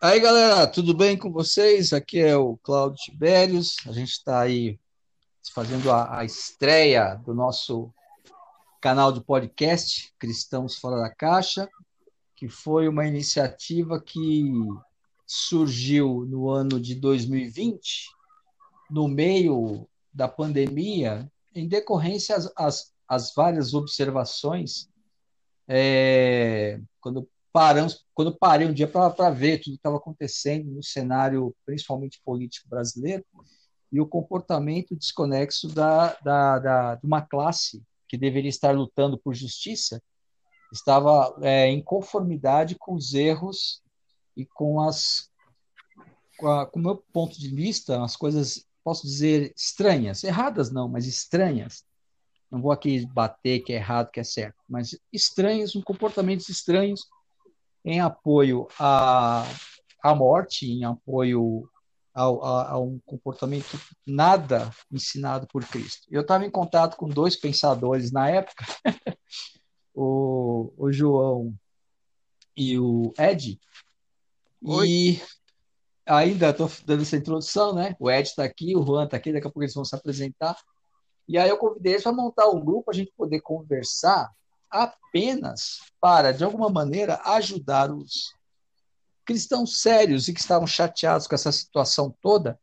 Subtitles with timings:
[0.00, 1.92] Aí, galera, tudo bem com vocês?
[1.92, 3.78] Aqui é o Cláudio Tibérios.
[3.84, 4.78] A gente está aí
[5.52, 7.92] fazendo a, a, estreia do nosso
[8.80, 11.68] canal de podcast Cristãos Fora da Caixa,
[12.36, 14.44] que foi uma iniciativa que
[15.26, 18.08] surgiu no ano de 2020,
[18.88, 24.88] no meio da pandemia, em decorrência às, às, às várias observações,
[25.66, 31.54] é, quando paramos, quando parei um dia para ver tudo que estava acontecendo no cenário,
[31.64, 33.24] principalmente político brasileiro,
[33.90, 39.34] e o comportamento desconexo da, da, da, de uma classe que deveria estar lutando por
[39.34, 40.02] justiça,
[40.72, 43.82] estava é, em conformidade com os erros
[44.36, 45.30] e com as
[46.38, 50.88] com, a, com o meu ponto de vista, as coisas, posso dizer, estranhas, erradas não,
[50.88, 51.84] mas estranhas.
[52.50, 57.06] Não vou aqui bater que é errado, que é certo, mas estranhos, um comportamentos estranhos
[57.88, 59.44] em apoio à,
[60.02, 61.66] à morte, em apoio
[62.12, 66.06] ao, a, a, um comportamento nada ensinado por Cristo.
[66.10, 68.66] Eu estava em contato com dois pensadores na época,
[69.94, 71.54] o, o João
[72.54, 73.58] e o Ed,
[74.62, 74.86] Oi.
[74.86, 75.22] e
[76.04, 77.96] ainda estou dando essa introdução, né?
[77.98, 80.58] O Ed está aqui, o Juan está aqui, daqui a pouco eles vão se apresentar.
[81.26, 84.30] E aí eu convidei eles para montar um grupo, a gente poder conversar
[84.70, 88.32] apenas para, de alguma maneira, ajudar os
[89.24, 92.58] cristãos sérios e que estavam chateados com essa situação toda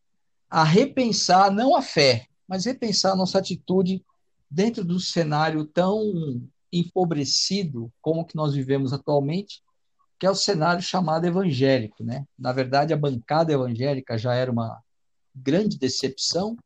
[0.49, 4.03] a repensar não a fé, mas repensar a nossa atitude
[4.49, 9.61] dentro do cenário tão empobrecido como o que nós vivemos atualmente,
[10.19, 12.25] que é o cenário chamado evangélico, né?
[12.37, 14.81] Na verdade, a bancada evangélica já era uma
[15.35, 16.57] grande decepção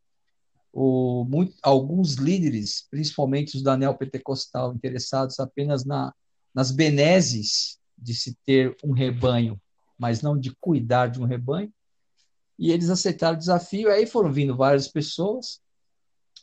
[0.72, 6.14] o, muito, alguns líderes, principalmente os da neopentecostal, interessados apenas na,
[6.54, 9.60] nas benesses de se ter um rebanho,
[9.98, 11.72] mas não de cuidar de um rebanho,
[12.58, 15.62] e eles aceitaram o desafio, aí foram vindo várias pessoas,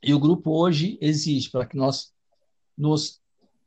[0.03, 2.13] e o grupo hoje existe para que nós
[2.77, 3.21] nos,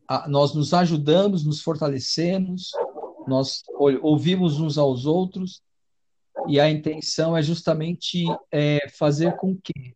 [0.07, 2.72] a, nós nos ajudamos, nos fortalecemos,
[3.28, 3.63] nós
[4.01, 5.62] ouvimos uns aos outros,
[6.47, 9.95] e a intenção é justamente é, fazer com que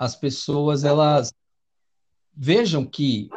[0.00, 1.30] as pessoas elas
[2.32, 3.28] vejam que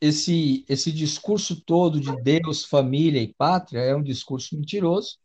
[0.00, 5.18] esse esse discurso todo de Deus, família e pátria é um discurso mentiroso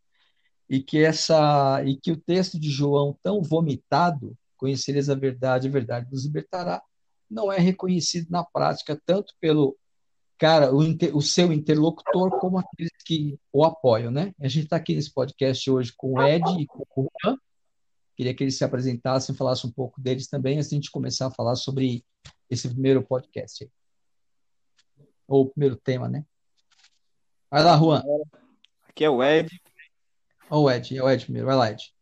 [0.68, 5.70] e que essa e que o texto de João tão vomitado, conhecereis a verdade, a
[5.70, 6.82] verdade nos libertará,
[7.30, 9.74] não é reconhecido na prática tanto pelo
[10.36, 14.34] cara, o, inter, o seu interlocutor como aqueles que o apoiam, né?
[14.38, 17.38] A gente está aqui nesse podcast hoje com o Ed e com o Juan,
[18.20, 21.28] Queria que eles se apresentassem, falassem um pouco deles também, antes de a gente começar
[21.28, 22.04] a falar sobre
[22.50, 23.64] esse primeiro podcast.
[23.64, 23.70] Aí.
[25.26, 26.22] Ou o primeiro tema, né?
[27.50, 28.02] Vai lá, Juan.
[28.86, 29.48] Aqui é o Ed.
[30.50, 31.46] Ô, oh, Ed, é o Ed primeiro.
[31.46, 31.94] Vai lá, Ed.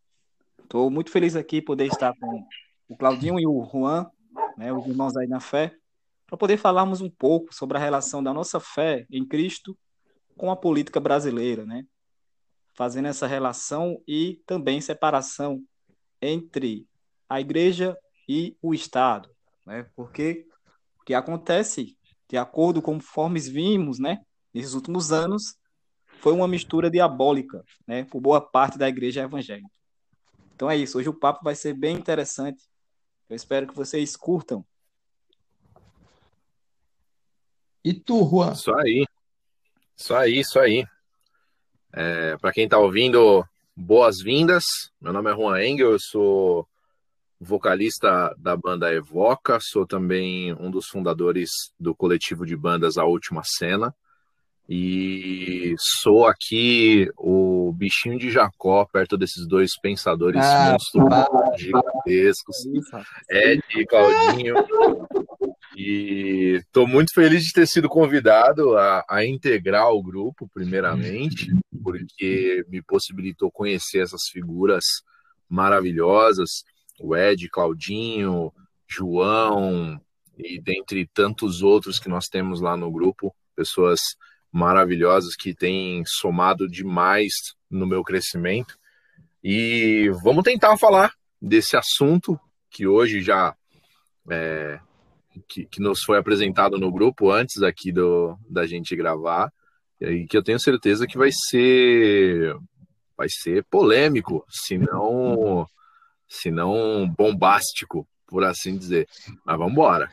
[0.61, 2.45] Estou muito feliz aqui poder estar com
[2.89, 4.11] o Claudinho e o Juan,
[4.56, 5.73] né, os irmãos aí na fé,
[6.27, 9.79] para poder falarmos um pouco sobre a relação da nossa fé em Cristo
[10.37, 11.87] com a política brasileira, né?
[12.75, 15.62] Fazendo essa relação e também separação
[16.21, 16.87] entre
[17.29, 17.97] a igreja
[18.29, 19.31] e o Estado,
[19.65, 19.87] né?
[19.95, 20.47] Porque
[21.01, 21.97] o que acontece,
[22.29, 24.21] de acordo com conforme vimos, né,
[24.53, 25.56] nesses últimos anos,
[26.21, 29.71] foi uma mistura diabólica, né, por boa parte da igreja evangélica.
[30.55, 32.62] Então é isso, hoje o papo vai ser bem interessante.
[33.29, 34.65] Eu espero que vocês curtam.
[37.85, 38.53] E tu, Juan?
[38.53, 39.06] Isso aí.
[39.97, 40.85] Isso aí, isso aí.
[41.93, 43.47] É, Para quem está ouvindo
[43.78, 44.65] boas-vindas.
[45.00, 46.66] Meu nome é Juan Engel, eu sou
[47.41, 53.43] vocalista da banda Evoca, sou também um dos fundadores do coletivo de bandas A Última
[53.44, 53.94] Cena.
[54.69, 62.56] E sou aqui o bichinho de Jacó, perto desses dois pensadores ah, monstruosos, gigantescos,
[63.31, 64.56] Ed e Claudinho.
[65.75, 71.50] E estou muito feliz de ter sido convidado a, a, integrar o grupo, primeiramente,
[71.93, 74.85] porque me possibilitou conhecer essas figuras
[75.49, 76.64] maravilhosas,
[77.00, 78.52] o Ed, Claudinho,
[78.87, 80.00] João,
[80.37, 84.00] e dentre tantos outros que nós temos lá no grupo, pessoas
[84.52, 87.32] maravilhosas que têm somado demais
[87.70, 88.79] no meu crescimento.
[89.43, 92.38] E vamos tentar falar desse assunto
[92.70, 93.55] que hoje já
[94.31, 94.81] é,
[95.49, 99.52] que, que, nos foi apresentado no grupo antes aqui do, da gente gravar
[100.00, 102.56] e que eu tenho certeza que vai ser
[103.17, 105.67] vai ser polêmico, se não
[106.29, 109.09] se não bombástico, por assim dizer.
[109.45, 110.11] Mas vamos embora.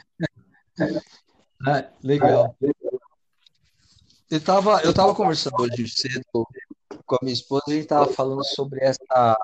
[1.68, 2.56] Ah, legal.
[4.30, 6.48] Eu estava eu tava conversando hoje cedo
[7.06, 9.38] com a minha esposa, a gente estava falando sobre essa.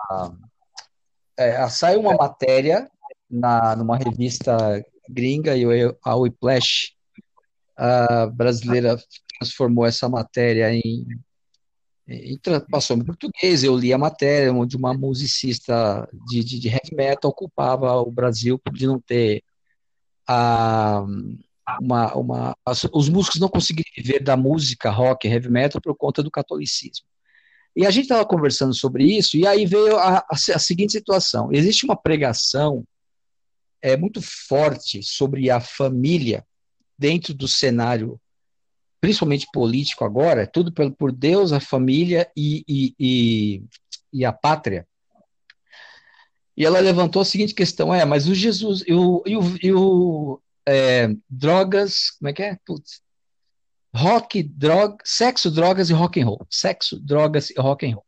[1.38, 2.90] É, saiu uma matéria
[3.30, 5.64] na, numa revista gringa, e
[6.04, 6.94] a Whiplash
[7.78, 8.96] a brasileira
[9.42, 11.08] transformou essa matéria em,
[12.08, 12.40] em
[12.70, 13.64] passou em português.
[13.64, 18.62] Eu li a matéria onde uma musicista de, de, de heavy metal culpava o Brasil
[18.72, 19.44] de não ter
[20.28, 21.04] a
[21.80, 26.22] uma, uma, as, os músicos não conseguiram viver da música rock, heavy metal por conta
[26.22, 27.06] do catolicismo.
[27.76, 31.50] E a gente estava conversando sobre isso, e aí veio a, a, a, seguinte situação:
[31.54, 32.84] existe uma pregação
[33.82, 36.46] é, muito forte sobre a família
[36.98, 38.20] dentro do cenário,
[39.01, 43.63] principalmente político agora, tudo por, Deus, a família e, e, e,
[44.13, 44.88] e, a pátria.
[46.56, 50.39] E ela levantou a seguinte questão: é, mas o Jesus o, e o, e o
[50.68, 52.57] é, drogas, como é que é?
[52.63, 53.01] Putz.
[53.94, 56.48] Rock, droga, sexo, drogas e rock and roll.
[56.50, 58.06] Sexo, drogas e rock and roll.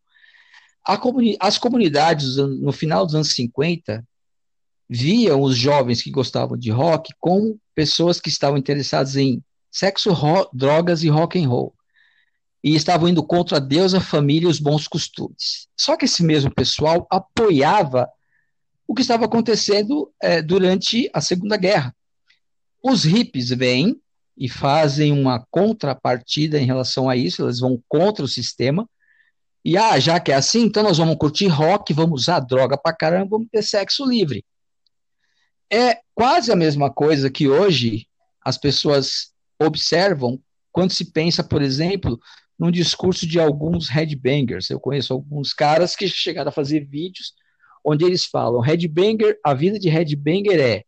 [1.01, 4.05] Comuni as comunidades no final dos anos 50
[4.89, 9.41] viam os jovens que gostavam de rock como pessoas que estavam interessadas em
[9.73, 10.11] sexo,
[10.53, 11.73] drogas e rock and roll.
[12.63, 15.67] E estavam indo contra Deus, a família e os bons costumes.
[15.75, 18.07] Só que esse mesmo pessoal apoiava
[18.87, 21.93] o que estava acontecendo é, durante a Segunda Guerra.
[22.81, 23.99] Os hippies vêm
[24.37, 28.87] e fazem uma contrapartida em relação a isso, eles vão contra o sistema.
[29.65, 32.95] E ah, já que é assim, então nós vamos curtir rock, vamos usar droga pra
[32.95, 34.45] caramba, vamos ter sexo livre.
[35.71, 38.07] É quase a mesma coisa que hoje
[38.43, 39.32] as pessoas
[39.65, 40.39] observam
[40.71, 42.19] quando se pensa, por exemplo,
[42.57, 44.69] num discurso de alguns headbangers.
[44.69, 47.33] Eu conheço alguns caras que chegaram a fazer vídeos
[47.83, 50.83] onde eles falam: headbanger, a vida de headbanger é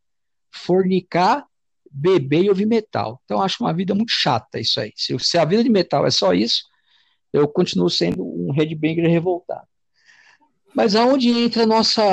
[0.51, 1.45] fornicar,
[1.92, 3.22] beber e ouvir metal.
[3.25, 4.92] Então, acho uma vida muito chata isso aí.
[4.95, 6.63] Se, se a vida de metal é só isso,
[7.33, 9.68] eu continuo sendo um headbanger revoltado.
[10.74, 12.04] Mas aonde entra nossa,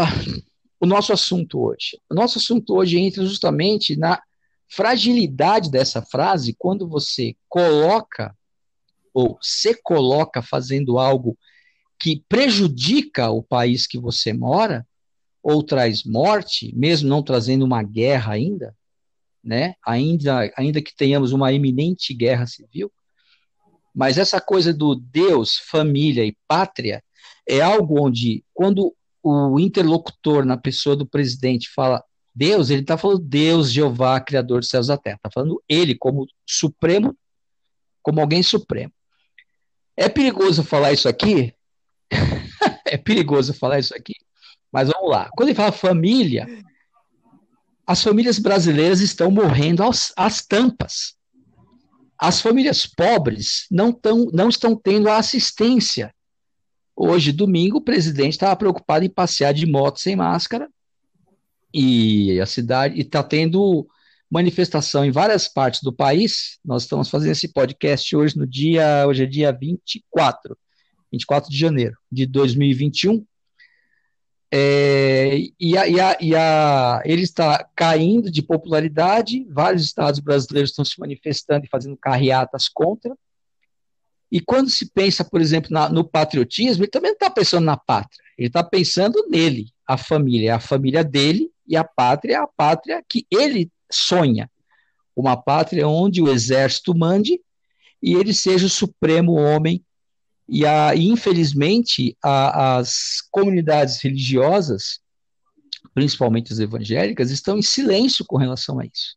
[0.80, 1.98] o nosso assunto hoje?
[2.10, 4.20] O nosso assunto hoje entra justamente na
[4.74, 8.34] fragilidade dessa frase quando você coloca
[9.12, 11.36] ou se coloca fazendo algo
[12.00, 14.86] que prejudica o país que você mora
[15.42, 18.74] ou traz morte, mesmo não trazendo uma guerra ainda,
[19.44, 19.74] né?
[19.84, 22.90] Ainda, ainda que tenhamos uma iminente guerra civil,
[23.94, 27.04] mas essa coisa do Deus, família e pátria
[27.46, 32.02] é algo onde, quando o interlocutor na pessoa do presidente fala
[32.34, 35.16] Deus, ele está falando Deus, Jeová, Criador dos céus e da terra.
[35.16, 37.16] Está falando ele como supremo,
[38.02, 38.92] como alguém supremo.
[39.96, 41.54] É perigoso falar isso aqui?
[42.86, 44.14] é perigoso falar isso aqui?
[44.72, 45.28] Mas vamos lá.
[45.36, 46.46] Quando ele fala família,
[47.86, 49.82] as famílias brasileiras estão morrendo
[50.16, 51.14] às tampas.
[52.18, 56.14] As famílias pobres não, tão, não estão tendo a assistência.
[56.96, 60.70] Hoje, domingo, o presidente estava preocupado em passear de moto sem máscara
[61.72, 63.86] e a cidade está tendo
[64.30, 66.58] manifestação em várias partes do país.
[66.64, 70.56] Nós estamos fazendo esse podcast hoje no dia, hoje é dia 24,
[71.12, 73.24] 24 de janeiro de 2021.
[74.54, 80.70] É, e, a, e, a, e a, ele está caindo de popularidade, vários estados brasileiros
[80.70, 83.14] estão se manifestando e fazendo carreatas contra.
[84.30, 87.76] E quando se pensa, por exemplo, na, no patriotismo, ele também não está pensando na
[87.76, 92.38] pátria, ele está pensando nele, a família, é a família dele, e a pátria é
[92.38, 94.50] a pátria que ele sonha.
[95.14, 97.40] Uma pátria onde o exército mande
[98.02, 99.84] e ele seja o supremo homem
[100.48, 105.00] e, a, infelizmente, a, as comunidades religiosas,
[105.94, 109.16] principalmente as evangélicas, estão em silêncio com relação a isso.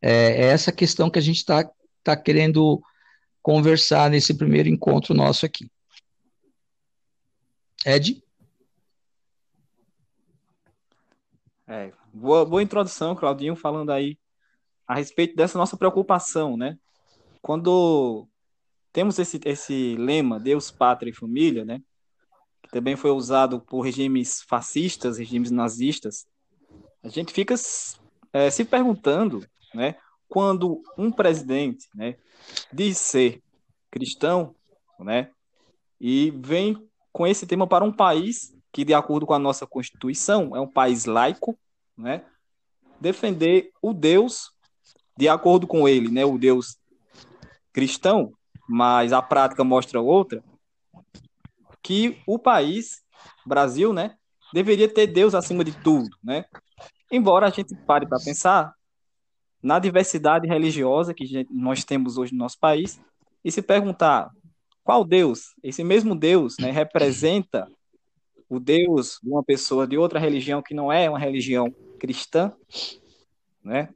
[0.00, 1.68] É, é essa questão que a gente está
[2.02, 2.82] tá querendo
[3.42, 5.70] conversar nesse primeiro encontro nosso aqui.
[7.84, 8.22] Ed?
[11.74, 14.16] É, boa, boa introdução, Claudinho, falando aí
[14.86, 16.78] a respeito dessa nossa preocupação, né?
[17.42, 18.28] Quando
[18.92, 21.82] temos esse, esse lema, Deus, Pátria e Família, né?
[22.62, 26.28] Que também foi usado por regimes fascistas, regimes nazistas.
[27.02, 27.56] A gente fica
[28.32, 29.96] é, se perguntando, né?
[30.28, 32.16] Quando um presidente, né,
[32.72, 33.42] diz ser
[33.90, 34.54] cristão,
[35.00, 35.28] né?
[36.00, 40.54] E vem com esse tema para um país que, de acordo com a nossa Constituição,
[40.54, 41.58] é um país laico,
[41.96, 42.24] né?
[43.00, 44.50] Defender o Deus,
[45.16, 46.24] de acordo com ele, né?
[46.24, 46.78] O Deus
[47.72, 48.32] cristão,
[48.68, 50.42] mas a prática mostra outra,
[51.82, 53.02] que o país,
[53.44, 54.16] Brasil, né,
[54.52, 56.44] deveria ter Deus acima de tudo, né?
[57.10, 58.72] Embora a gente pare para pensar
[59.62, 63.00] na diversidade religiosa que nós temos hoje no nosso país
[63.44, 64.30] e se perguntar
[64.82, 65.54] qual Deus?
[65.62, 67.66] Esse mesmo Deus né, representa
[68.48, 72.52] o Deus de uma pessoa de outra religião que não é uma religião cristã,
[73.62, 73.88] né?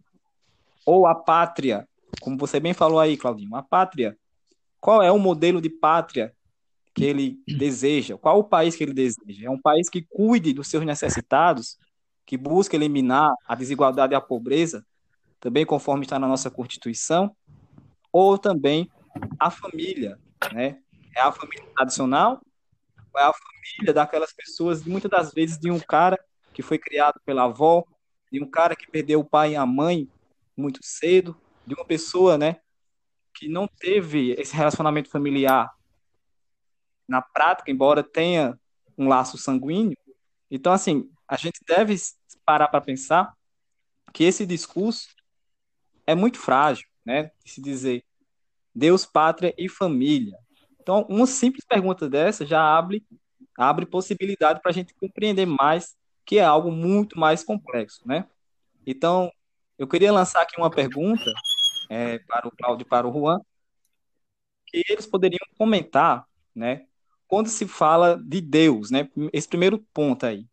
[0.84, 1.86] Ou a pátria,
[2.20, 4.16] como você bem falou aí, Claudinho, a pátria.
[4.80, 6.34] Qual é o modelo de pátria
[6.94, 8.16] que ele deseja?
[8.16, 9.46] Qual o país que ele deseja?
[9.46, 11.78] É um país que cuide dos seus necessitados,
[12.24, 14.84] que busca eliminar a desigualdade e a pobreza,
[15.40, 17.34] também conforme está na nossa Constituição,
[18.12, 18.90] ou também
[19.38, 20.18] a família,
[20.52, 20.78] né?
[21.14, 22.40] É a família tradicional,
[23.18, 26.18] é a família daquelas pessoas, muitas das vezes de um cara
[26.52, 27.84] que foi criado pela avó,
[28.30, 30.08] de um cara que perdeu o pai e a mãe
[30.56, 32.60] muito cedo, de uma pessoa, né,
[33.34, 35.72] que não teve esse relacionamento familiar
[37.06, 38.58] na prática, embora tenha
[38.96, 39.96] um laço sanguíneo.
[40.50, 41.94] Então, assim, a gente deve
[42.44, 43.32] parar para pensar
[44.12, 45.08] que esse discurso
[46.06, 47.30] é muito frágil, né?
[47.44, 48.04] De se dizer
[48.74, 50.36] Deus, pátria e família.
[50.88, 53.04] Então, uma simples pergunta dessa já abre,
[53.58, 58.26] abre possibilidade para a gente compreender mais que é algo muito mais complexo, né?
[58.86, 59.30] Então,
[59.76, 61.30] eu queria lançar aqui uma pergunta
[61.90, 63.38] é, para o Cláudio e para o Juan,
[64.66, 66.86] que eles poderiam comentar, né?
[67.26, 69.10] Quando se fala de Deus, né?
[69.30, 70.46] Esse primeiro ponto aí,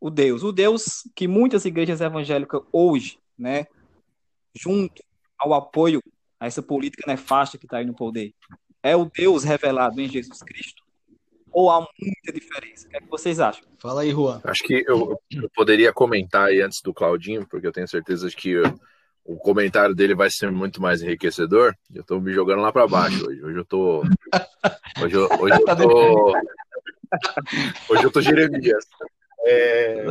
[0.00, 3.66] o Deus, o Deus que muitas igrejas evangélicas hoje, né,
[4.54, 5.04] junto
[5.38, 6.02] ao apoio
[6.40, 8.34] a essa política nefasta que está aí no poder,
[8.86, 10.82] é o Deus revelado em Jesus Cristo?
[11.52, 12.86] Ou há muita diferença?
[12.86, 13.64] O que, é que vocês acham?
[13.78, 14.40] Fala aí, Juan.
[14.44, 18.36] Acho que eu, eu poderia comentar aí antes do Claudinho, porque eu tenho certeza de
[18.36, 18.78] que eu,
[19.24, 21.74] o comentário dele vai ser muito mais enriquecedor.
[21.92, 23.42] Eu estou me jogando lá para baixo hoje.
[23.42, 24.02] Hoje eu tô.
[25.02, 26.32] Hoje eu, hoje eu tá tô.
[27.88, 28.84] Hoje eu tô Jeremias.
[29.46, 30.04] É...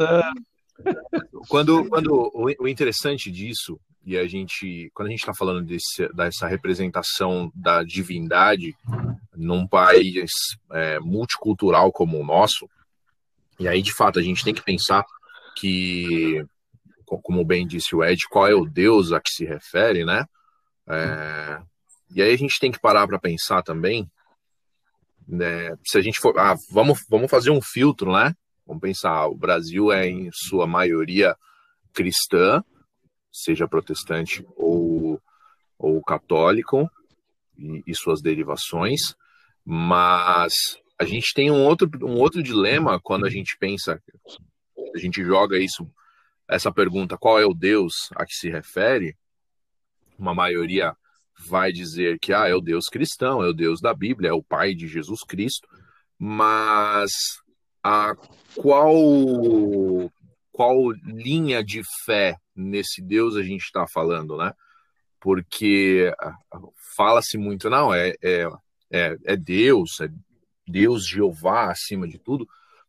[1.48, 6.48] Quando, quando o interessante disso e a gente, quando a gente está falando desse, dessa
[6.48, 8.76] representação da divindade
[9.36, 10.32] num país
[10.72, 12.70] é, multicultural como o nosso,
[13.60, 15.04] e aí de fato a gente tem que pensar
[15.58, 16.46] que,
[17.06, 20.26] como bem disse o Ed, qual é o Deus a que se refere, né?
[20.88, 21.60] É,
[22.14, 24.08] e aí a gente tem que parar para pensar também,
[25.28, 28.36] né, se a gente for, ah, vamos, vamos fazer um filtro, né?
[28.66, 31.36] Vamos pensar, o Brasil é em sua maioria
[31.94, 32.64] cristã,
[33.32, 35.22] seja protestante ou,
[35.78, 36.90] ou católico,
[37.58, 39.16] e, e suas derivações,
[39.64, 40.54] mas
[41.00, 44.02] a gente tem um outro, um outro dilema quando a gente pensa,
[44.94, 45.90] a gente joga isso,
[46.48, 49.18] essa pergunta, qual é o Deus a que se refere?
[50.18, 50.96] Uma maioria
[51.48, 54.44] vai dizer que ah, é o Deus cristão, é o Deus da Bíblia, é o
[54.44, 55.68] Pai de Jesus Cristo,
[56.18, 57.12] mas
[57.86, 58.16] a
[58.56, 58.96] qual
[60.52, 64.52] qual linha de fé nesse Deus a gente está falando, né?
[65.20, 66.34] Porque ah,
[66.98, 68.48] fala-se muito, não, é, é,
[68.92, 70.08] é, é Deus, é
[70.68, 72.48] Deus Jeová acima de tudo,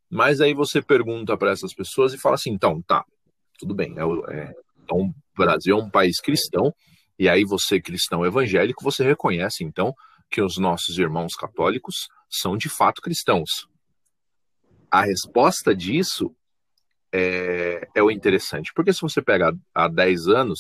[0.09, 3.05] mas aí você pergunta para essas pessoas e fala assim, então, tá,
[3.59, 6.73] tudo bem, é, é, então o Brasil é um país cristão,
[7.19, 9.93] e aí você, cristão evangélico, você reconhece, então,
[10.31, 13.67] que os nossos irmãos católicos são de fato cristãos.
[14.91, 16.35] A resposta disso
[17.13, 18.73] é, é o interessante.
[18.75, 20.59] Porque se você pega há 10 anos,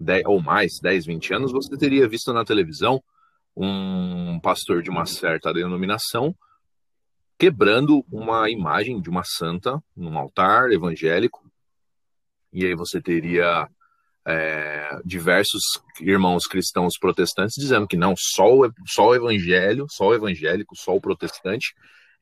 [0.00, 3.02] 10, ou mais, 10, 20 anos, você teria visto na televisão
[3.56, 6.34] um pastor de uma certa denominação
[7.38, 11.44] quebrando uma imagem de uma santa num altar evangélico.
[12.52, 13.68] E aí você teria
[14.26, 15.60] é, diversos
[16.00, 20.94] irmãos cristãos protestantes dizendo que não, só o, só o evangelho, só o evangélico, só
[20.94, 21.74] o protestante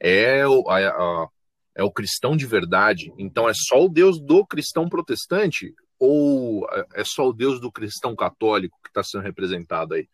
[0.02, 1.28] é o, a, a,
[1.76, 7.04] é o cristão de verdade, então é só o Deus do cristão protestante ou é
[7.04, 10.09] só o Deus do cristão católico que está sendo representado aí?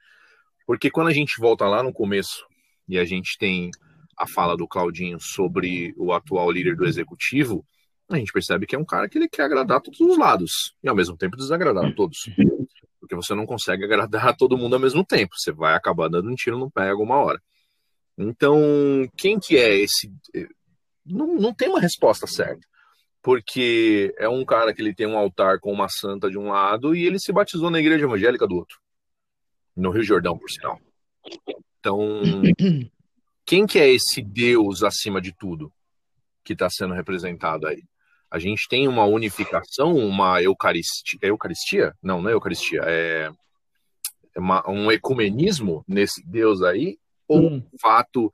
[0.66, 2.46] Porque quando a gente volta lá no começo
[2.86, 3.70] e a gente tem
[4.18, 7.64] a fala do Claudinho sobre o atual líder do executivo,
[8.10, 10.88] a gente percebe que é um cara que ele quer agradar todos os lados e
[10.88, 12.18] ao mesmo tempo desagradar a todos.
[13.00, 16.30] Porque você não consegue agradar a todo mundo ao mesmo tempo, você vai acabar dando
[16.30, 17.40] um tiro no pé alguma hora.
[18.18, 18.58] Então,
[19.16, 20.12] quem que é esse
[21.08, 22.66] não, não tem uma resposta certa.
[23.22, 26.94] Porque é um cara que ele tem um altar com uma santa de um lado
[26.94, 28.78] e ele se batizou na igreja evangélica do outro.
[29.76, 30.80] No Rio Jordão, por sinal.
[31.78, 32.00] Então,
[33.44, 35.72] quem que é esse Deus acima de tudo
[36.44, 37.82] que está sendo representado aí?
[38.30, 41.94] A gente tem uma unificação, uma eucaristia, é eucaristia?
[42.02, 43.30] Não, não é eucaristia, é,
[44.34, 46.98] é uma, um ecumenismo nesse Deus aí,
[47.28, 48.32] ou um fato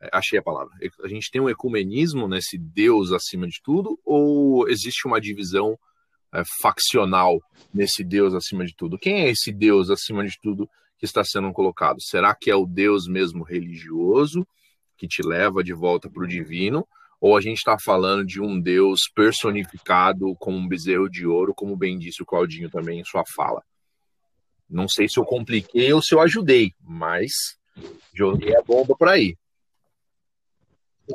[0.00, 0.72] é, achei a palavra.
[1.02, 5.78] A gente tem um ecumenismo nesse Deus acima de tudo, ou existe uma divisão
[6.32, 7.40] é, faccional
[7.72, 8.98] nesse Deus acima de tudo?
[8.98, 12.00] Quem é esse Deus acima de tudo que está sendo colocado?
[12.00, 14.46] Será que é o Deus mesmo religioso
[14.96, 16.86] que te leva de volta para o divino?
[17.18, 21.76] Ou a gente está falando de um Deus personificado como um bezerro de ouro, como
[21.76, 23.62] bem disse o Claudinho também em sua fala?
[24.68, 27.32] Não sei se eu compliquei ou se eu ajudei, mas
[28.14, 29.36] joguei a bomba por aí.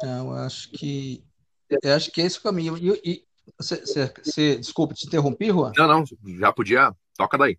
[0.02, 1.24] Não, eu acho que
[1.82, 2.78] eu acho que é esse o caminho.
[2.78, 3.26] E, e
[3.58, 5.72] você, você, desculpa, te interrompi, Juan?
[5.78, 6.04] Não, não,
[6.40, 6.94] já podia.
[7.16, 7.58] Toca daí.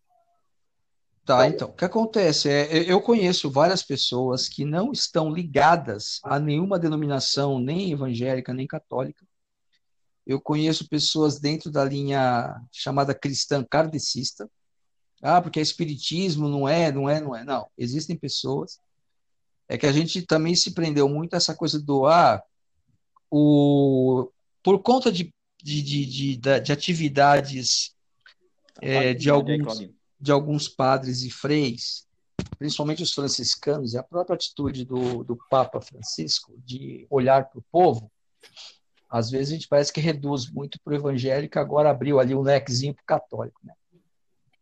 [1.25, 6.39] Tá, então, o que acontece é, eu conheço várias pessoas que não estão ligadas a
[6.41, 9.25] nenhuma denominação, nem evangélica, nem católica.
[10.27, 14.51] Eu conheço pessoas dentro da linha chamada cristã kardecista.
[15.23, 17.45] Ah, porque é espiritismo, não é, não é, não é.
[17.45, 18.81] Não, existem pessoas.
[19.73, 22.43] É que a gente também se prendeu muito a essa coisa do, ah,
[23.31, 24.29] o,
[24.63, 27.95] por conta de, de, de, de, de atividades
[28.83, 29.89] é, de alguns
[30.21, 32.07] de alguns padres e freis,
[32.59, 37.65] principalmente os franciscanos, e a própria atitude do, do Papa Francisco de olhar para o
[37.73, 38.13] povo,
[39.09, 42.43] às vezes a gente parece que reduz muito para o evangélico, agora abriu ali um
[42.43, 43.59] lequezinho para o católico.
[43.65, 43.73] Né?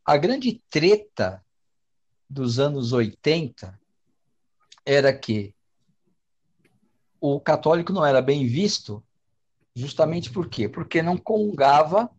[0.05, 1.45] A grande treta
[2.29, 3.80] dos anos 80
[4.85, 5.55] era que
[7.21, 9.05] o católico não era bem visto,
[9.75, 10.69] justamente por quê?
[10.69, 12.11] Porque não comungava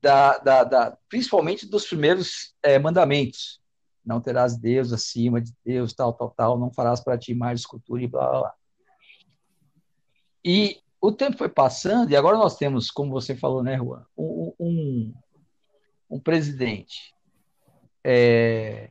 [0.00, 3.60] da, da, da, principalmente dos primeiros é, mandamentos.
[4.04, 8.02] Não terás Deus acima de Deus, tal, tal, tal, não farás para ti mais escultura
[8.02, 8.54] e blá, blá, blá.
[10.44, 14.54] E o tempo foi passando, e agora nós temos, como você falou, né, Juan, um,
[14.58, 15.14] um,
[16.10, 17.14] um presidente
[18.04, 18.90] é,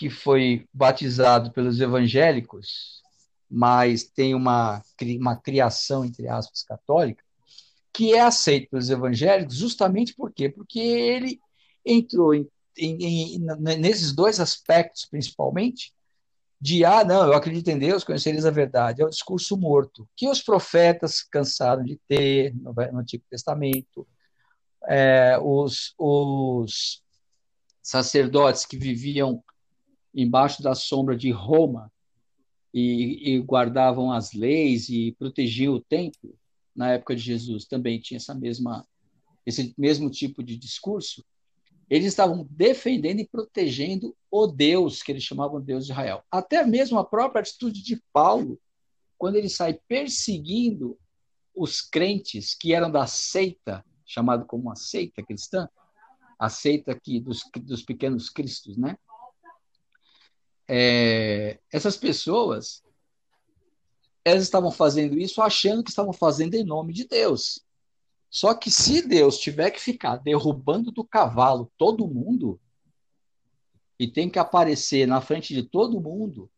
[0.00, 3.02] que foi batizado pelos evangélicos,
[3.50, 4.82] mas tem uma,
[5.18, 7.22] uma criação, entre aspas, católica,
[7.92, 10.48] que é aceito pelos evangélicos justamente por quê?
[10.48, 11.38] Porque ele
[11.84, 13.40] entrou em, em, em,
[13.78, 15.92] nesses dois aspectos, principalmente,
[16.58, 20.30] de, ah, não, eu acredito em Deus, conhecereis a verdade, é o discurso morto, que
[20.30, 24.08] os profetas cansaram de ter no, no Antigo Testamento,
[24.88, 27.02] é, os, os
[27.82, 29.44] sacerdotes que viviam
[30.14, 31.90] embaixo da sombra de Roma
[32.72, 36.34] e, e guardavam as leis e protegiam o templo,
[36.74, 38.86] na época de Jesus também tinha essa mesma,
[39.44, 41.24] esse mesmo tipo de discurso,
[41.88, 46.22] eles estavam defendendo e protegendo o Deus que eles chamavam Deus de Israel.
[46.30, 48.60] Até mesmo a própria atitude de Paulo,
[49.18, 50.96] quando ele sai perseguindo
[51.54, 55.68] os crentes que eram da seita, chamado como uma seita cristã,
[56.38, 58.96] a seita aqui dos, dos pequenos cristos, né?
[60.72, 62.80] É, essas pessoas
[64.24, 67.64] elas estavam fazendo isso achando que estavam fazendo em nome de Deus.
[68.30, 72.60] Só que se Deus tiver que ficar derrubando do cavalo todo mundo,
[73.98, 76.48] e tem que aparecer na frente de todo mundo,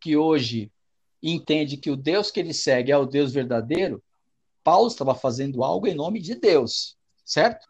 [0.00, 0.70] que hoje
[1.22, 4.04] entende que o Deus que ele segue é o Deus verdadeiro,
[4.62, 7.66] Paulo estava fazendo algo em nome de Deus, certo?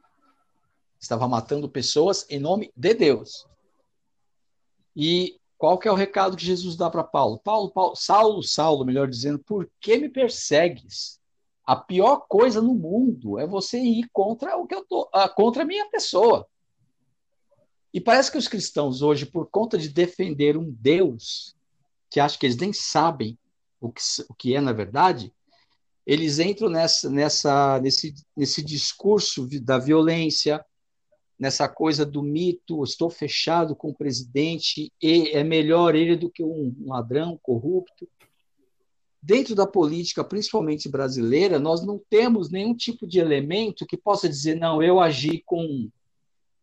[0.99, 3.47] Estava matando pessoas em nome de Deus.
[4.95, 7.41] E qual que é o recado que Jesus dá para Paulo?
[7.43, 7.71] Paulo?
[7.71, 7.97] Paulo?
[7.97, 11.19] Saulo, Saulo, melhor dizendo, por que me persegues?
[11.65, 15.63] A pior coisa no mundo é você ir contra o que eu tô, uh, contra
[15.63, 16.47] a minha pessoa.
[17.93, 21.57] E parece que os cristãos hoje, por conta de defender um Deus
[22.11, 23.39] que acho que eles nem sabem
[23.81, 25.35] o que, o que é na verdade,
[26.07, 30.65] eles entram nessa, nessa, nesse, nesse discurso da violência,
[31.39, 36.43] nessa coisa do mito, estou fechado com o presidente, e é melhor ele do que
[36.43, 38.09] um ladrão corrupto.
[39.23, 44.55] Dentro da política, principalmente brasileira, nós não temos nenhum tipo de elemento que possa dizer,
[44.55, 45.91] não, eu agi com,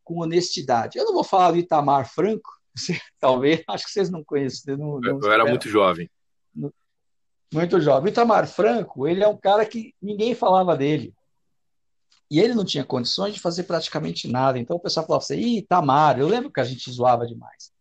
[0.04, 0.98] com honestidade.
[0.98, 2.50] Eu não vou falar do Itamar Franco,
[3.20, 4.78] talvez, acho que vocês não conhecem.
[4.78, 6.10] Não, não eu era muito jovem.
[7.54, 8.10] Muito jovem.
[8.10, 11.14] O Itamar Franco, ele é um cara que ninguém falava dele.
[12.34, 14.58] E ele não tinha condições de fazer praticamente nada.
[14.58, 17.72] Então o pessoal falava assim: ih, Tamar, eu lembro que a gente zoava demais.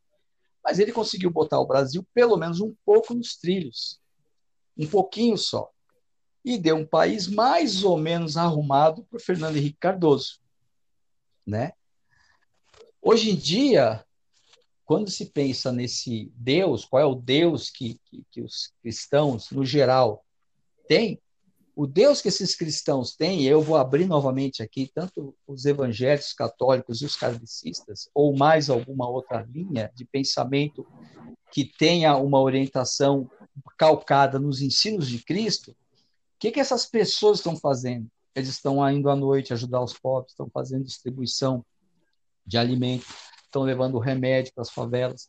[0.63, 3.99] Mas ele conseguiu botar o Brasil pelo menos um pouco nos trilhos.
[4.77, 5.71] Um pouquinho só.
[6.45, 10.39] E deu um país mais ou menos arrumado para o Fernando Henrique Cardoso.
[11.47, 11.73] Né?
[13.01, 14.05] Hoje em dia,
[14.85, 19.65] quando se pensa nesse Deus, qual é o Deus que, que, que os cristãos, no
[19.65, 20.27] geral,
[20.87, 21.19] têm,
[21.75, 27.01] o Deus que esses cristãos têm, eu vou abrir novamente aqui, tanto os evangélicos católicos
[27.01, 30.87] e os kardecistas, ou mais alguma outra linha de pensamento
[31.51, 33.31] que tenha uma orientação
[33.79, 35.77] calcada nos ensinos de Cristo, o
[36.39, 38.07] que, que essas pessoas estão fazendo?
[38.35, 41.65] Eles estão indo à noite ajudar os pobres, estão fazendo distribuição
[42.45, 43.07] de alimentos,
[43.45, 45.29] estão levando remédio para as favelas.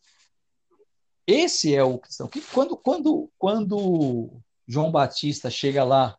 [1.27, 2.27] Esse é o cristão.
[2.27, 6.17] Que quando, quando, quando João Batista chega lá,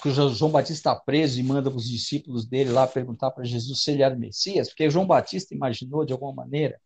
[0.00, 3.82] que o João Batista está preso e manda os discípulos dele lá perguntar para Jesus
[3.82, 6.80] se ele era o Messias, porque João Batista imaginou de alguma maneira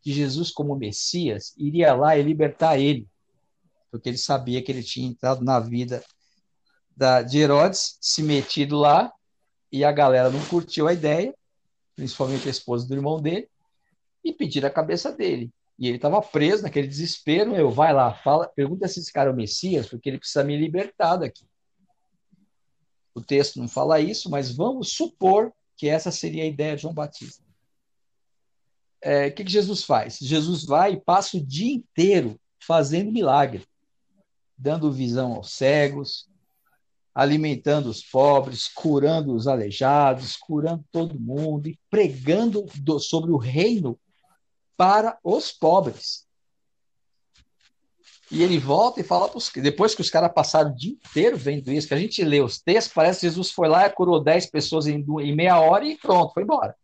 [0.00, 3.08] que Jesus, como Messias, iria lá e libertar ele,
[3.90, 6.04] porque ele sabia que ele tinha entrado na vida
[6.96, 9.12] da, de Herodes, se metido lá,
[9.72, 11.34] e a galera não curtiu a ideia,
[11.96, 13.48] principalmente a esposa do irmão dele,
[14.22, 15.50] e pediram a cabeça dele.
[15.78, 17.54] E ele estava preso naquele desespero.
[17.56, 20.56] Eu, vai lá, fala, pergunta se esse cara é o Messias, porque ele precisa me
[20.56, 21.44] libertar daqui.
[23.14, 26.94] O texto não fala isso, mas vamos supor que essa seria a ideia de João
[26.94, 27.42] Batista.
[29.00, 30.18] É, o que, que Jesus faz?
[30.20, 33.66] Jesus vai e passa o dia inteiro fazendo milagre,
[34.56, 36.26] dando visão aos cegos,
[37.14, 43.98] alimentando os pobres, curando os aleijados, curando todo mundo e pregando do, sobre o reino
[44.76, 46.23] para os pobres.
[48.34, 49.48] E ele volta e fala para os.
[49.54, 52.60] Depois que os caras passaram o dia inteiro vendo isso, que a gente lê os
[52.60, 55.96] textos, parece que Jesus foi lá e curou 10 pessoas em, em meia hora e
[55.96, 56.74] pronto, foi embora.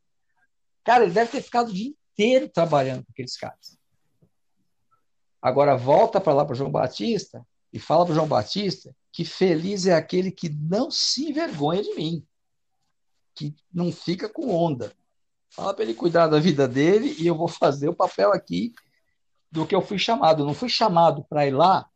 [0.84, 3.76] Cara, ele deve ter ficado o dia inteiro trabalhando com aqueles caras.
[5.42, 9.94] Agora volta para lá para João Batista e fala para João Batista que feliz é
[9.94, 12.24] aquele que não se envergonha de mim,
[13.34, 14.92] que não fica com onda.
[15.48, 18.72] Fala para ele cuidar da vida dele e eu vou fazer o papel aqui
[19.50, 20.42] do que eu fui chamado.
[20.42, 21.88] Eu não fui chamado para ir lá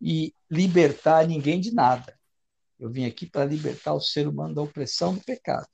[0.00, 2.18] e libertar ninguém de nada.
[2.78, 5.66] Eu vim aqui para libertar o ser humano da opressão do pecado.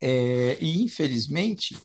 [0.00, 1.76] É, e, infelizmente,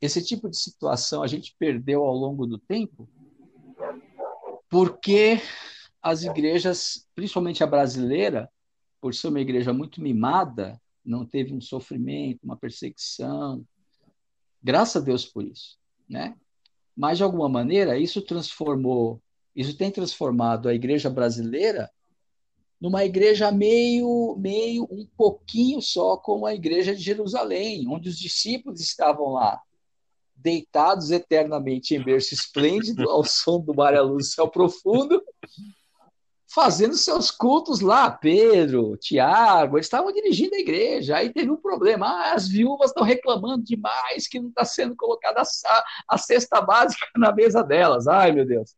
[0.00, 3.08] esse tipo de situação a gente perdeu ao longo do tempo,
[4.68, 5.40] porque
[6.02, 8.50] as igrejas, principalmente a brasileira,
[9.00, 13.64] por ser uma igreja muito mimada, não teve um sofrimento, uma perseguição.
[14.62, 15.78] Graças a Deus por isso,
[16.08, 16.36] né?
[16.96, 19.20] Mas de alguma maneira isso transformou,
[19.54, 21.90] isso tem transformado a igreja brasileira
[22.82, 28.80] numa igreja meio, meio um pouquinho só como a igreja de Jerusalém, onde os discípulos
[28.80, 29.62] estavam lá,
[30.34, 35.22] deitados eternamente em berço esplêndido, ao som do mar e à luz céu profundo,
[36.52, 38.10] fazendo seus cultos lá.
[38.10, 41.16] Pedro, Tiago, eles estavam dirigindo a igreja.
[41.16, 42.06] Aí teve um problema.
[42.06, 47.06] Ah, as viúvas estão reclamando demais que não está sendo colocada a, a cesta básica
[47.16, 48.06] na mesa delas.
[48.06, 48.72] Ai, meu Deus.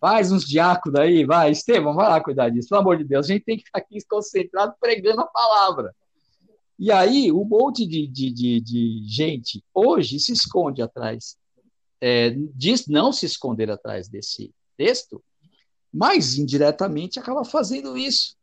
[0.00, 1.52] Faz uns diáconos aí, vai.
[1.52, 2.68] Estevão, vai lá cuidar disso.
[2.68, 5.94] Pelo amor de Deus, a gente tem que ficar aqui concentrado pregando a palavra.
[6.76, 11.36] E aí, um monte de, de, de, de gente hoje se esconde atrás,
[12.00, 15.22] é, diz não se esconder atrás desse texto,
[15.94, 18.34] mas indiretamente acaba fazendo isso.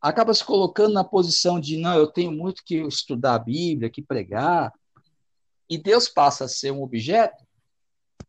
[0.00, 4.00] Acaba se colocando na posição de, não, eu tenho muito que estudar a Bíblia, que
[4.00, 4.72] pregar,
[5.68, 7.42] e Deus passa a ser um objeto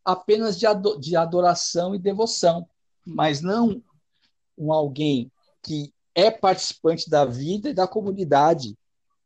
[0.04, 2.68] apenas de adoração e devoção,
[3.06, 3.80] mas não
[4.58, 5.30] um alguém
[5.62, 8.76] que é participante da vida e da comunidade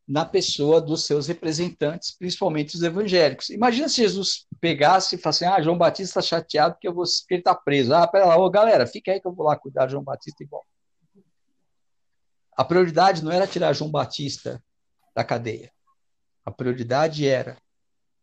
[0.07, 3.49] na pessoa dos seus representantes, principalmente os evangélicos.
[3.49, 7.41] Imagina se Jesus pegasse e falasse, ah, João Batista está chateado porque, vou, porque ele
[7.41, 7.95] está preso.
[7.95, 10.45] Ah, pera lá, ô, galera, fica aí que eu vou lá cuidar de João Batista
[10.49, 10.67] volto.
[12.57, 14.63] A prioridade não era tirar João Batista
[15.15, 15.73] da cadeia.
[16.45, 17.57] A prioridade era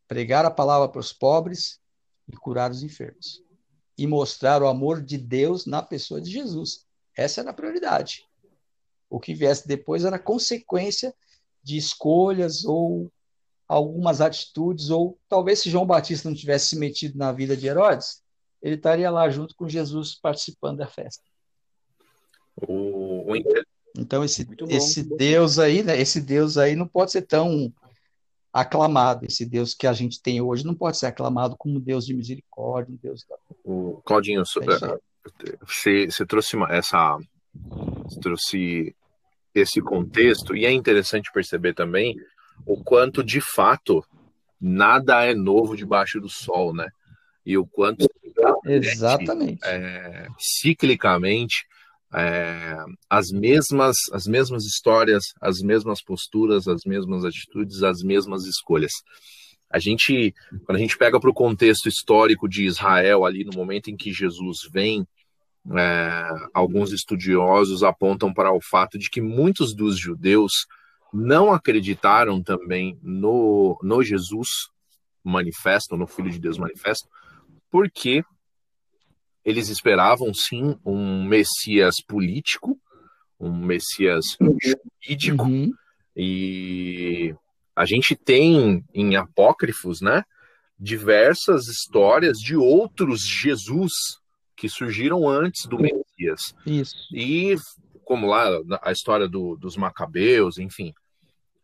[0.08, 1.80] pregar a palavra para os pobres
[2.28, 3.44] e curar os enfermos.
[3.98, 6.86] E mostrar o amor de Deus na pessoa de Jesus.
[7.16, 8.28] Essa era a prioridade.
[9.10, 11.16] O que viesse depois era consequência
[11.64, 13.12] de escolhas ou
[13.68, 18.22] algumas atitudes, ou talvez se João Batista não tivesse se metido na vida de Herodes,
[18.62, 21.24] ele estaria lá junto com Jesus participando da festa.
[22.68, 23.26] O.
[23.98, 27.74] Então esse, esse Deus aí, né, esse Deus aí não pode ser tão
[28.54, 29.26] aclamado.
[29.26, 32.94] Esse Deus que a gente tem hoje não pode ser aclamado como Deus de misericórdia,
[32.94, 33.36] um Deus da...
[33.64, 34.98] O Claudinho, é
[35.66, 37.18] você, você trouxe uma, essa
[38.04, 38.96] você trouxe
[39.54, 42.16] esse contexto, e é interessante perceber também
[42.66, 44.04] o quanto, de fato,
[44.60, 46.88] nada é novo debaixo do sol, né?
[47.46, 48.06] E o quanto.
[48.66, 49.60] Exatamente.
[49.64, 51.66] É, ciclicamente,
[52.14, 52.76] é,
[53.10, 58.92] as, mesmas, as mesmas histórias, as mesmas posturas, as mesmas atitudes, as mesmas escolhas.
[59.70, 60.34] A gente,
[60.66, 64.14] quando a gente pega para o contexto histórico de Israel, ali no momento em que
[64.14, 65.06] Jesus vem
[65.76, 70.52] é, alguns estudiosos apontam para o fato de que muitos dos judeus
[71.14, 74.48] não acreditaram também no, no Jesus
[75.24, 77.08] manifesto, no Filho de Deus manifesto,
[77.70, 78.24] porque
[79.44, 82.80] eles esperavam sim um Messias político,
[83.40, 85.72] um Messias jurídico, uhum.
[86.16, 87.36] e
[87.76, 90.24] a gente tem em apócrifos, né,
[90.80, 93.92] diversas histórias de outros Jesus
[94.56, 96.42] que surgiram antes do Messias.
[96.66, 96.96] Isso.
[97.14, 97.56] E
[98.08, 98.48] como lá
[98.82, 100.94] a história do, dos Macabeus, enfim.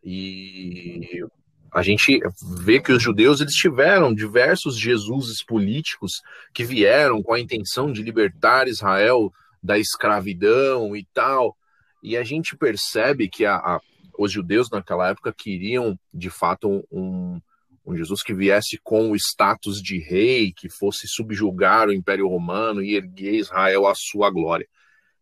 [0.04, 1.24] E
[1.72, 2.20] a gente
[2.60, 6.20] vê que os judeus eles tiveram diversos Jesuses políticos
[6.52, 11.56] que vieram com a intenção de libertar Israel da escravidão e tal.
[12.02, 13.80] E a gente percebe que a, a,
[14.18, 17.40] os judeus naquela época queriam, de fato, um,
[17.86, 22.82] um Jesus que viesse com o status de rei, que fosse subjugar o Império Romano
[22.82, 24.68] e erguer Israel à sua glória.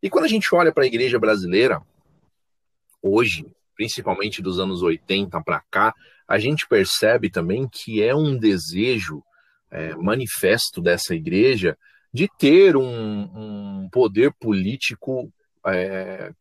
[0.03, 1.81] E quando a gente olha para a igreja brasileira,
[3.01, 5.95] hoje, principalmente dos anos 80 para cá,
[6.27, 9.23] a gente percebe também que é um desejo
[9.71, 11.79] é, manifesto dessa igreja
[12.13, 15.33] de ter um, um poder político
[15.67, 16.33] é,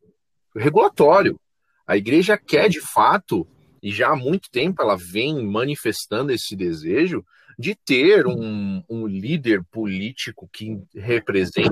[0.55, 1.39] regulatório.
[1.85, 3.47] A igreja quer, de fato,
[3.81, 7.23] e já há muito tempo ela vem manifestando esse desejo
[7.57, 11.69] de ter um, um líder político que represente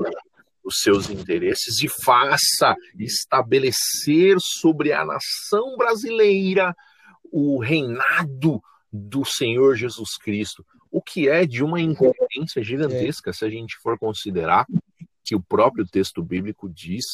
[0.70, 6.74] os seus interesses e faça estabelecer sobre a nação brasileira
[7.24, 13.50] o reinado do Senhor Jesus Cristo, o que é de uma incoerência gigantesca se a
[13.50, 14.64] gente for considerar
[15.24, 17.04] que o próprio texto bíblico diz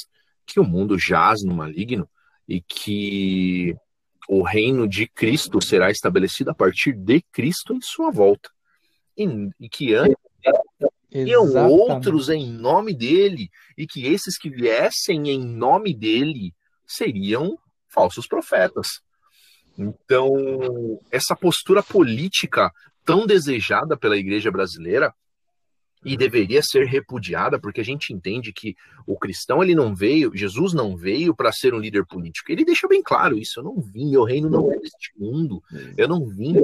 [0.47, 2.09] que o mundo jaz no maligno
[2.49, 3.75] e que
[4.29, 8.51] o reino de Cristo será estabelecido a partir de Cristo em sua volta.
[9.16, 9.25] E,
[9.61, 10.16] e que antes
[11.25, 16.55] iam outros em nome dele, e que esses que viessem em nome dele
[16.87, 19.01] seriam falsos profetas.
[19.79, 22.71] Então, essa postura política
[23.05, 25.15] tão desejada pela igreja brasileira
[26.05, 28.77] e deveria ser repudiada, porque a gente entende que
[29.07, 32.53] o cristão ele não veio, Jesus não veio para ser um líder político.
[32.53, 33.59] Ele deixa bem claro isso.
[33.61, 35.63] Eu não vim, meu reino não é deste mundo.
[35.97, 36.55] Eu não vim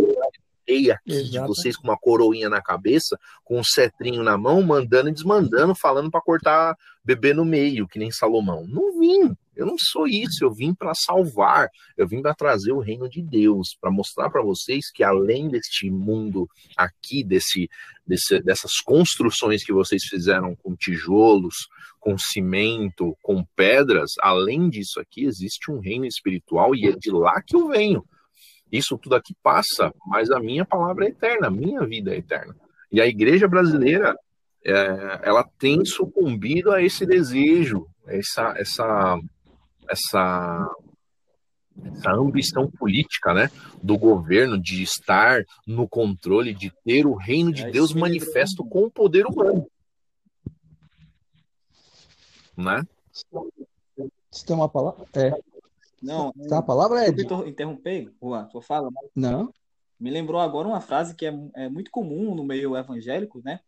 [0.66, 5.08] rei aqui de vocês com uma coroinha na cabeça, com um cetrinho na mão, mandando
[5.08, 8.66] e desmandando, falando para cortar bebê no meio, que nem Salomão.
[8.66, 9.34] Não vim.
[9.54, 13.20] Eu não sou isso, eu vim para salvar, eu vim para trazer o reino de
[13.20, 17.68] Deus, para mostrar para vocês que além deste mundo aqui, desse,
[18.06, 21.68] desse, dessas construções que vocês fizeram com tijolos,
[22.00, 27.40] com cimento, com pedras, além disso aqui existe um reino espiritual e é de lá
[27.42, 28.02] que eu venho.
[28.72, 32.56] Isso tudo aqui passa, mas a minha palavra é eterna, a minha vida é eterna.
[32.90, 34.16] E a igreja brasileira,
[34.64, 39.18] é, ela tem sucumbido a esse desejo, essa, essa,
[39.88, 40.74] essa,
[41.84, 43.50] essa ambição política, né,
[43.82, 48.84] do governo de estar no controle, de ter o reino de é, Deus manifesto com
[48.84, 49.66] o poder humano,
[52.56, 52.82] né?
[54.30, 55.06] Você tem uma palavra?
[55.14, 55.51] É.
[56.02, 56.32] Não.
[56.48, 57.24] Tá a palavra, Ed?
[57.24, 58.90] Eu interromper, Juan, tu fala.
[59.14, 59.52] Não.
[59.98, 63.60] Me lembrou agora uma frase que é, é muito comum no meio evangélico, né?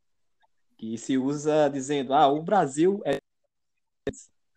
[0.76, 3.18] Que se usa dizendo, ah, o Brasil é...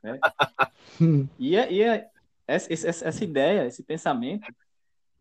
[0.04, 0.20] Né?
[1.38, 2.10] e é, e é
[2.48, 4.52] essa, essa, ideia, esse pensamento,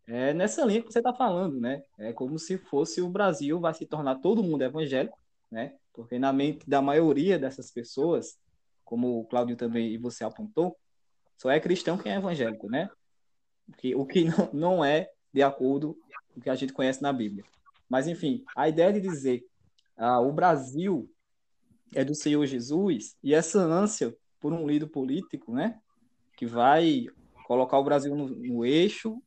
[0.07, 1.83] é nessa linha que você está falando, né?
[1.99, 5.19] É como se fosse o Brasil vai se tornar todo mundo evangélico,
[5.51, 5.75] né?
[5.93, 8.35] Porque na mente da maioria dessas pessoas,
[8.83, 10.75] como o Cláudio também e você apontou,
[11.37, 12.89] só é cristão quem é evangélico, né?
[13.67, 15.97] O que, o que não, não é de acordo
[16.33, 17.43] com o que a gente conhece na Bíblia.
[17.87, 19.45] Mas, enfim, a ideia de dizer
[19.95, 21.09] ah, o Brasil
[21.95, 25.79] é do Senhor Jesus e essa ânsia por um líder político, né?
[26.35, 27.05] Que vai
[27.45, 29.21] colocar o Brasil no, no eixo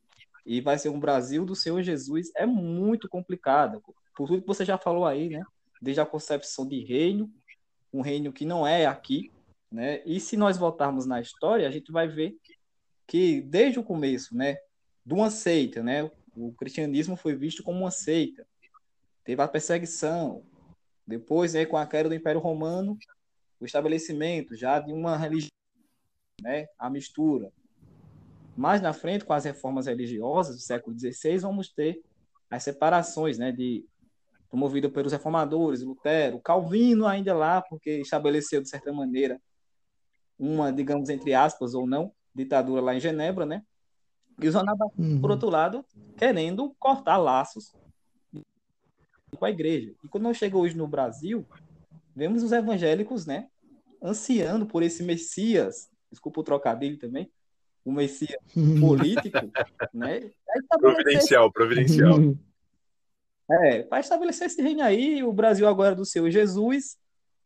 [0.44, 3.81] e vai ser um Brasil do Senhor Jesus é muito complicada.
[4.14, 5.44] Por tudo que você já falou aí, né?
[5.81, 7.31] Desde a concepção de reino,
[7.92, 9.31] um reino que não é aqui,
[9.70, 10.02] né?
[10.04, 12.37] E se nós voltarmos na história, a gente vai ver
[13.06, 14.56] que desde o começo, né,
[15.04, 18.46] de uma seita, né, o cristianismo foi visto como uma seita.
[19.24, 20.44] Teve a perseguição,
[21.06, 22.96] depois, né, com a queda do Império Romano,
[23.61, 25.50] o estabelecimento já de uma religião,
[26.40, 27.52] né, a mistura.
[28.56, 32.00] Mais na frente, com as reformas religiosas do século XVI, vamos ter
[32.48, 33.85] as separações, né, de
[34.48, 39.40] promovido pelos reformadores, Lutero, Calvino ainda lá, porque estabeleceu de certa maneira
[40.40, 43.62] uma, digamos, entre aspas ou não, ditadura lá em Genebra, né?
[44.40, 45.20] E os anabaptistas, uhum.
[45.20, 45.85] por outro lado,
[46.16, 47.74] querendo cortar laços
[49.37, 49.94] com a igreja.
[50.03, 51.46] E quando nós chegamos hoje no Brasil,
[52.16, 53.48] vemos os evangélicos, né,
[54.03, 57.31] ansiando por esse Messias, desculpa o trocadilho também,
[57.85, 58.38] o Messias
[58.81, 59.38] político,
[59.92, 60.31] né?
[60.81, 62.18] Providencial, providencial.
[63.50, 66.96] É, para estabelecer esse reino aí, o Brasil agora é do seu Jesus,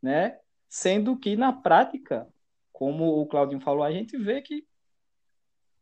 [0.00, 0.38] né?
[0.68, 2.28] Sendo que na prática
[2.74, 4.66] como o Claudinho falou, a gente vê que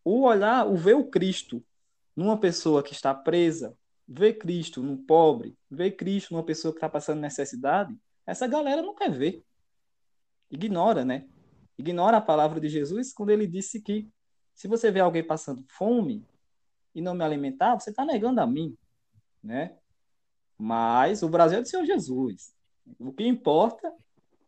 [0.05, 1.65] o olhar, o ver o Cristo
[2.15, 3.75] numa pessoa que está presa,
[4.07, 8.95] vê Cristo num pobre, vê Cristo numa pessoa que está passando necessidade, essa galera não
[8.95, 9.43] quer ver.
[10.51, 11.27] Ignora, né?
[11.79, 14.07] Ignora a palavra de Jesus quando ele disse que
[14.55, 16.23] se você vê alguém passando fome
[16.95, 18.77] e não me alimentar, você está negando a mim,
[19.43, 19.79] né?
[20.59, 22.55] Mas o Brasil é do Senhor Jesus.
[22.99, 23.91] O que importa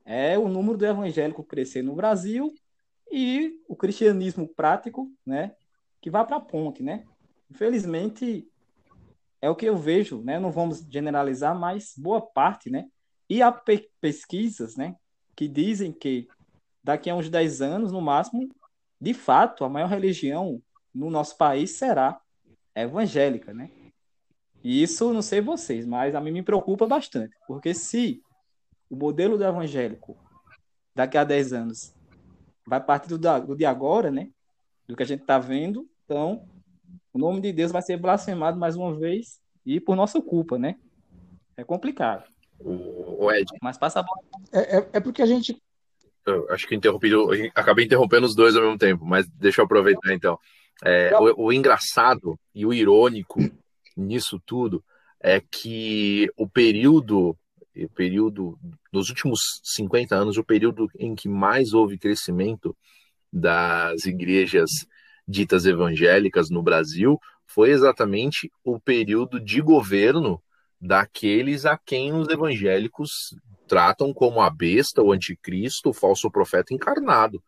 [0.04, 2.52] é o número do evangélico crescer no Brasil
[3.10, 5.54] e o cristianismo prático, né,
[6.00, 7.04] que vai para a ponte, né?
[7.50, 8.46] Infelizmente
[9.40, 10.38] é o que eu vejo, né?
[10.38, 12.86] Não vamos generalizar, mas boa parte, né?
[13.28, 14.96] E há pe pesquisas, né,
[15.34, 16.28] que dizem que
[16.82, 18.48] daqui a uns 10 anos, no máximo,
[19.00, 20.62] de fato, a maior religião
[20.94, 22.20] no nosso país será
[22.74, 23.70] evangélica, né?
[24.62, 28.22] E isso, não sei vocês, mas a mim me preocupa bastante, porque se
[28.94, 30.16] o modelo do evangélico
[30.94, 31.94] daqui a 10 anos
[32.64, 34.30] vai partir do, do de agora, né?
[34.86, 36.46] Do que a gente está vendo, então
[37.12, 40.76] o nome de Deus vai ser blasfemado mais uma vez e por nossa culpa, né?
[41.56, 42.24] É complicado.
[42.60, 43.50] O, o Ed.
[43.60, 44.20] Mas passa a bola.
[44.52, 45.60] É, é, é porque a gente
[46.26, 47.10] eu acho que interrompi,
[47.54, 50.38] acabei interrompendo os dois ao mesmo tempo, mas deixa eu aproveitar então.
[50.82, 53.40] É, o, o, engraçado e o irônico
[53.94, 54.82] nisso tudo
[55.20, 57.36] é que o período,
[57.76, 58.58] o período
[58.92, 62.76] nos últimos 50 anos, o período em que mais houve crescimento
[63.32, 64.70] das igrejas
[65.26, 70.40] ditas evangélicas no Brasil foi exatamente o período de governo
[70.80, 73.10] daqueles a quem os evangélicos
[73.66, 77.42] tratam como a besta, o anticristo, o falso profeta encarnado.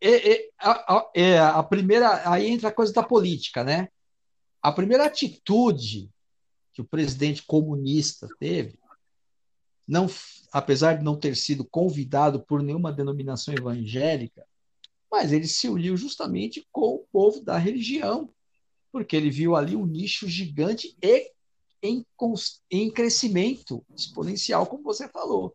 [0.00, 3.88] é, é, a, é, a primeira, aí entra a coisa da política, né?
[4.62, 6.10] A primeira atitude
[6.72, 8.78] que o presidente comunista teve,
[9.86, 10.06] não,
[10.56, 14.42] apesar de não ter sido convidado por nenhuma denominação evangélica,
[15.10, 18.32] mas ele se uniu justamente com o povo da religião,
[18.90, 21.30] porque ele viu ali um nicho gigante e
[21.82, 22.06] em,
[22.70, 25.54] em crescimento exponencial, como você falou.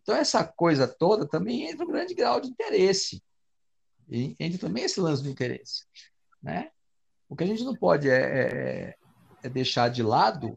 [0.00, 3.20] Então, essa coisa toda também entra um grande grau de interesse.
[4.08, 5.86] E entra também esse lance do interesse.
[6.40, 6.70] Né?
[7.28, 8.96] O que a gente não pode é, é,
[9.42, 10.56] é deixar de lado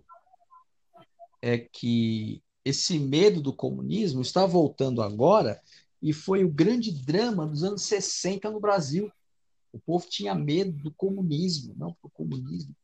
[1.42, 5.62] é que esse medo do comunismo está voltando agora
[6.02, 9.12] e foi o grande drama dos anos 60 no Brasil.
[9.72, 12.76] O povo tinha medo do comunismo, não do comunismo.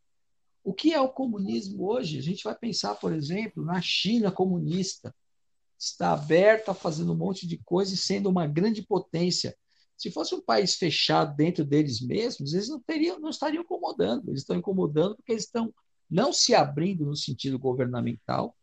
[0.63, 2.17] O que é o comunismo hoje?
[2.17, 5.15] A gente vai pensar, por exemplo, na China comunista.
[5.77, 9.55] Está aberta, fazendo um monte de coisa e sendo uma grande potência.
[9.97, 14.29] Se fosse um país fechado dentro deles mesmos, eles não, teriam, não estariam incomodando.
[14.29, 15.73] Eles estão incomodando porque eles estão
[16.09, 18.55] não se abrindo no sentido governamental,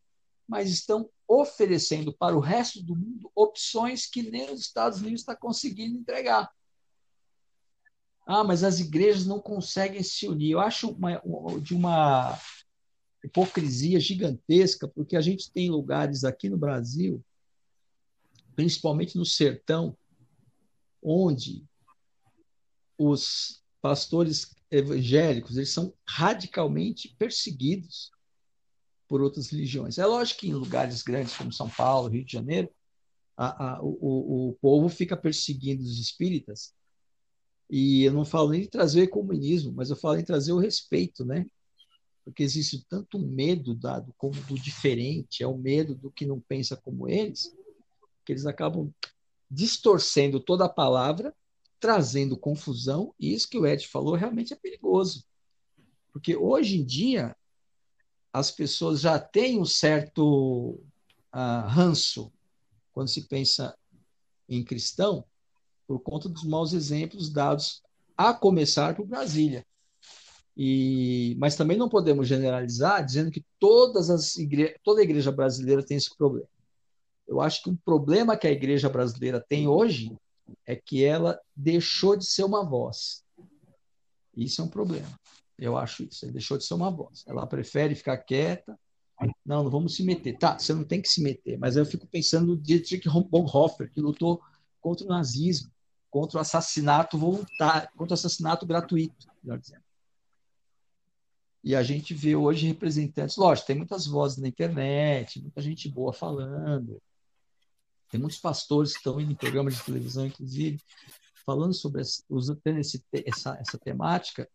[0.49, 5.35] mas estão oferecendo para o resto do mundo opções que nem os Estados Unidos está
[5.35, 6.51] conseguindo entregar.
[8.27, 10.53] Ah, mas as igrejas não conseguem se unir.
[10.53, 11.23] Eu acho uma,
[11.61, 12.39] de uma
[13.25, 17.25] hipocrisia gigantesca, porque a gente tem lugares aqui no Brasil,
[18.55, 19.97] principalmente no sertão,
[21.03, 21.65] onde
[22.99, 28.11] os pastores evangélicos eles são radicalmente perseguidos
[29.09, 29.99] por outras religiões.
[29.99, 32.71] É lógico que em lugares grandes como São Paulo, Rio de Janeiro,
[33.37, 36.75] a, a, o, o povo fica perseguindo os espíritas.
[37.69, 41.25] E eu não falo nem de trazer comunismo, mas eu falo em trazer o respeito,
[41.25, 41.47] né?
[42.25, 46.77] Porque existe tanto medo dado como do diferente, é o medo do que não pensa
[46.77, 47.55] como eles,
[48.25, 48.93] que eles acabam
[49.51, 51.35] distorcendo toda a palavra,
[51.79, 55.25] trazendo confusão, e isso que o Ed falou realmente é perigoso.
[56.13, 57.37] Porque hoje em dia,
[58.37, 60.79] as pessoas já têm um certo
[61.33, 62.31] uh, ranço
[62.93, 63.75] quando se pensa
[64.47, 65.25] em cristão,
[65.87, 67.83] por conta dos maus exemplos dados,
[68.15, 69.65] a começar por Brasília.
[70.55, 74.79] E, mas também não podemos generalizar dizendo que todas as igre...
[74.85, 76.49] toda a igreja brasileira tem esse problema.
[77.27, 80.15] Eu acho que um problema que a igreja brasileira tem hoje
[80.67, 83.25] é que ela deixou de ser uma voz.
[84.37, 85.19] Isso é um problema.
[85.59, 86.25] Eu acho isso.
[86.25, 87.25] Ela deixou de ser uma voz.
[87.27, 88.79] Ela prefere ficar quieta.
[89.45, 90.37] Não, não vamos se meter.
[90.39, 91.59] Tá, você não tem que se meter.
[91.59, 94.43] Mas eu fico pensando no Dietrich Bonhoeffer, que lutou
[94.81, 95.71] contra o nazismo,
[96.11, 99.83] contra o assassinato voluntário, contra o assassinato gratuito, melhor dizendo.
[101.65, 106.13] E a gente vê hoje representantes, lógico, tem muitas vozes na internet, muita gente boa
[106.13, 107.03] falando,
[108.09, 110.81] tem muitos pastores que estão indo em programas de televisão, inclusive,
[111.45, 114.49] falando sobre usando esse, essa, essa temática.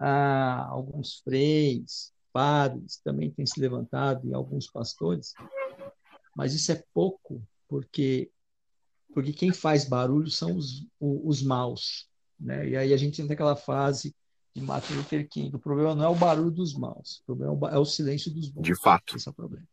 [0.00, 5.34] Ah, alguns freis, padres também têm se levantado e alguns pastores,
[6.34, 8.30] mas isso é pouco, porque
[9.12, 12.08] porque quem faz barulho são os, os maus.
[12.38, 12.68] Né?
[12.68, 14.14] E aí a gente entra naquela fase
[14.54, 15.54] de Martin Luther King.
[15.54, 18.62] O problema não é o barulho dos maus, o problema é o silêncio dos bons.
[18.62, 19.16] De fato.
[19.16, 19.66] Esse é o problema.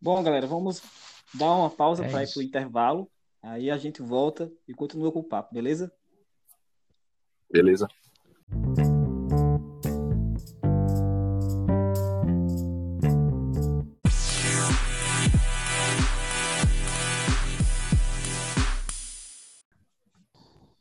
[0.00, 0.80] Bom, galera, vamos
[1.34, 3.10] dar uma pausa é para ir para o intervalo.
[3.42, 5.92] Aí a gente volta e continua com o papo, beleza?
[7.50, 7.88] Beleza.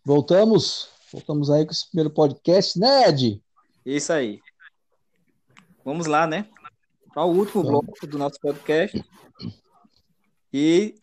[0.03, 0.89] Voltamos?
[1.11, 3.41] Voltamos aí com esse primeiro podcast, né, Ed?
[3.85, 4.39] Isso aí.
[5.83, 6.47] Vamos lá, né?
[7.13, 9.03] Para o último bloco do nosso podcast.
[10.53, 10.95] E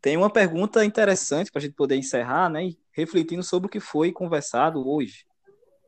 [0.00, 2.70] tem uma pergunta interessante para a gente poder encerrar, né?
[2.96, 5.26] Refletindo sobre o que foi conversado hoje.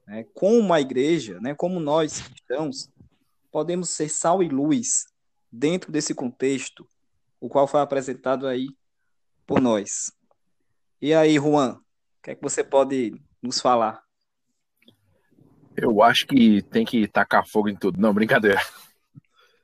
[0.06, 0.24] Né?
[0.34, 1.54] Como a igreja, né?
[1.54, 2.90] como nós cristãos,
[3.50, 5.06] podemos ser sal e luz
[5.50, 6.86] dentro desse contexto,
[7.40, 8.68] o qual foi apresentado aí
[9.46, 10.12] por nós.
[11.00, 14.02] E aí, Juan, o que é que você pode nos falar?
[15.74, 18.00] Eu acho que tem que tacar fogo em tudo.
[18.00, 18.60] Não, brincadeira.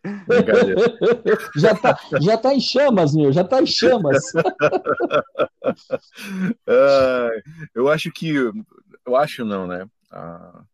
[1.56, 4.22] já, tá, já tá em chamas, meu, já tá em chamas.
[6.66, 7.42] uh,
[7.74, 8.32] eu acho que.
[9.06, 9.84] Eu acho não, né?
[10.12, 10.64] Uh,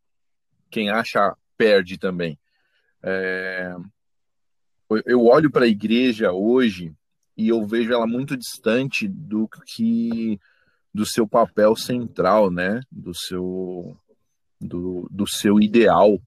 [0.70, 2.38] quem acha, perde também.
[3.02, 3.74] É,
[5.06, 6.94] eu olho para a igreja hoje
[7.36, 10.38] e eu vejo ela muito distante do que
[10.92, 12.80] do seu papel central, né?
[12.90, 13.96] Do seu,
[14.60, 16.20] do, do seu ideal,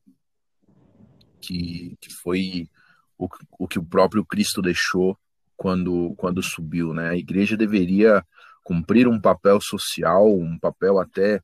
[1.41, 2.69] que, que foi
[3.17, 3.27] o,
[3.59, 5.17] o que o próprio Cristo deixou
[5.55, 7.09] quando, quando subiu, né?
[7.09, 8.23] A igreja deveria
[8.63, 11.41] cumprir um papel social, um papel até,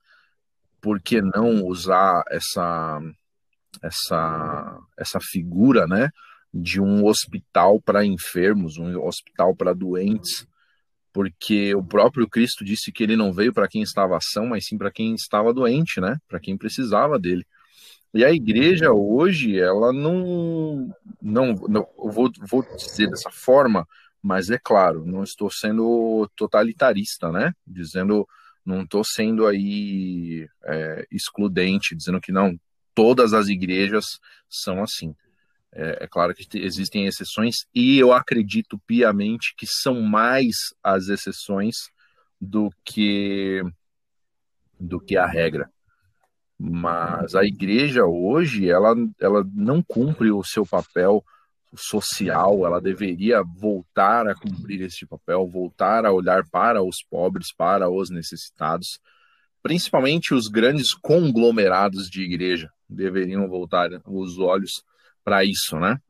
[0.82, 3.02] por que não usar essa,
[3.82, 6.10] essa, essa figura, né?
[6.54, 10.48] De um hospital para enfermos, um hospital para doentes,
[11.12, 14.78] porque o próprio Cristo disse que ele não veio para quem estava ação, mas sim
[14.78, 16.18] para quem estava doente, né?
[16.28, 17.46] Para quem precisava dele.
[18.14, 23.88] E a igreja hoje, ela não, não, não vou, vou dizer dessa forma,
[24.22, 27.54] mas é claro, não estou sendo totalitarista, né?
[27.66, 28.28] Dizendo,
[28.66, 32.60] não estou sendo aí é, excludente, dizendo que não,
[32.94, 34.06] todas as igrejas
[34.50, 35.16] são assim.
[35.72, 41.76] É, é, claro que existem exceções e eu acredito piamente que são mais as exceções
[42.42, 43.62] do que
[44.80, 45.70] do que a regra.
[46.60, 51.24] Mas a igreja hoje ela, ela não cumpre o seu papel
[51.76, 57.90] social, ela deveria voltar a cumprir esse papel, voltar a olhar para os pobres, para
[57.90, 59.00] os necessitados,
[59.62, 64.84] principalmente os grandes conglomerados de igreja deveriam voltar os olhos
[65.24, 66.02] para isso, né?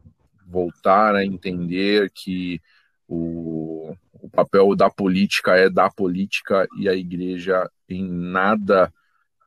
[0.48, 2.62] Voltar a entender que
[3.08, 8.92] o, o papel da política é da política e a igreja em nada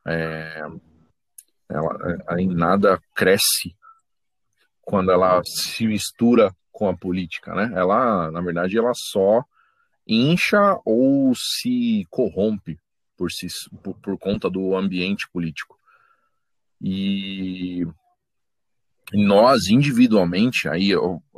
[0.05, 0.63] é,
[1.69, 3.75] ela, em nada cresce
[4.81, 7.71] quando ela se mistura com a política, né?
[7.75, 9.43] Ela, na verdade, ela só
[10.05, 12.77] incha ou se corrompe
[13.15, 13.47] por, si,
[13.81, 15.77] por, por conta do ambiente político.
[16.81, 17.85] E
[19.13, 20.91] nós individualmente, aí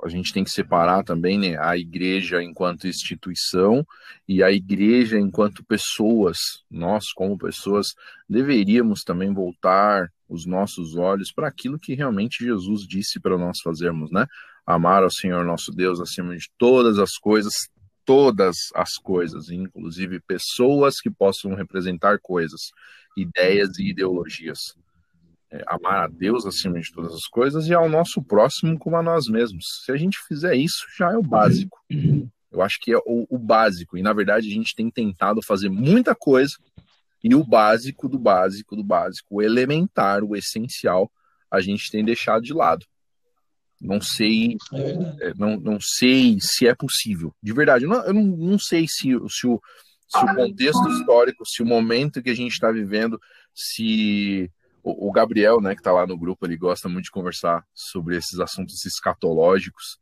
[0.03, 3.85] a gente tem que separar também né, a igreja enquanto instituição
[4.27, 6.37] e a igreja enquanto pessoas.
[6.71, 7.87] Nós, como pessoas,
[8.29, 14.11] deveríamos também voltar os nossos olhos para aquilo que realmente Jesus disse para nós fazermos,
[14.11, 14.25] né?
[14.65, 17.53] Amar ao Senhor nosso Deus acima de todas as coisas,
[18.03, 22.71] todas as coisas, inclusive pessoas que possam representar coisas,
[23.15, 24.59] ideias e ideologias.
[25.51, 29.03] é, amar a Deus acima de todas as coisas e ao nosso próximo como a
[29.03, 29.65] nós mesmos.
[29.85, 31.77] Se a gente fizer isso, já é o básico.
[32.51, 33.97] Eu acho que é o, o básico.
[33.97, 36.55] E na verdade a gente tem tentado fazer muita coisa
[37.25, 41.11] e o básico do básico do básico, o elementar, o essencial,
[41.49, 42.85] a gente tem deixado de lado.
[43.81, 47.33] Não sei, é, é não, não sei se é possível.
[47.41, 49.59] De verdade, eu não, eu não, não sei se, se, o,
[50.07, 53.19] se o contexto histórico, se o momento que a gente está vivendo,
[53.55, 54.47] se
[54.83, 58.17] o, o, Gabriel, né, que está lá no grupo, ele gosta muito de conversar sobre
[58.17, 59.97] esses assuntos escatológicos.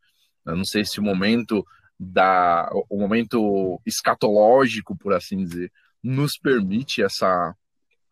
[0.45, 1.65] Eu não sei se o momento
[1.97, 5.71] da, o momento escatológico, por assim dizer,
[6.04, 7.56] nos permite essa,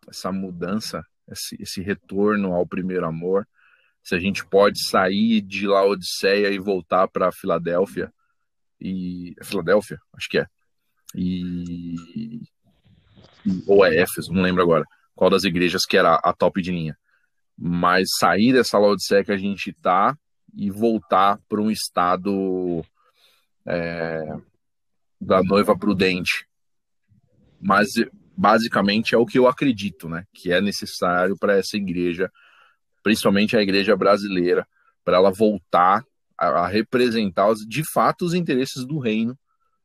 [0.08, 3.48] essa mudança, esse, esse retorno ao primeiro amor.
[4.04, 8.12] Se a gente pode sair de Laodiceia e voltar para Filadélfia
[8.80, 10.48] e é Filadélfia, acho que é.
[11.14, 12.42] E
[13.68, 14.86] ou é Éfeso, não lembro agora
[15.16, 16.98] qual das igrejas que era a top de linha.
[17.58, 20.18] Mas sair dessa Laodiceia que a gente tá
[20.56, 22.84] e voltar para um estado
[23.66, 24.26] é,
[25.20, 26.48] da noiva prudente,
[27.62, 27.94] mas
[28.36, 30.26] basicamente é o que eu acredito, né?
[30.34, 32.32] Que é necessário para essa igreja,
[33.04, 34.68] principalmente a igreja brasileira,
[35.04, 36.04] para ela voltar
[36.38, 39.38] a, a representar de fato os interesses do reino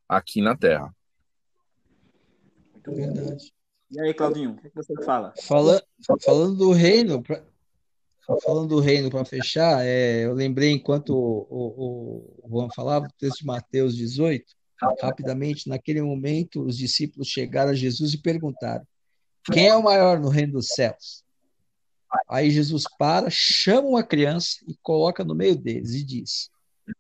[0.09, 0.95] aqui na Terra.
[2.87, 3.53] Verdade.
[3.91, 5.33] E aí, Claudinho, o que você fala?
[5.43, 5.83] Fala,
[6.25, 7.43] falando do reino, pra,
[8.43, 13.13] falando do reino para fechar, é, eu lembrei enquanto o, o, o Juan falava, o
[13.19, 14.56] texto de Mateus 18,
[15.01, 18.87] Rapidamente, naquele momento, os discípulos chegaram a Jesus e perguntaram:
[19.51, 21.25] Quem é o maior no reino dos céus?
[22.29, 26.51] Aí Jesus para, chama uma criança e coloca no meio deles e diz: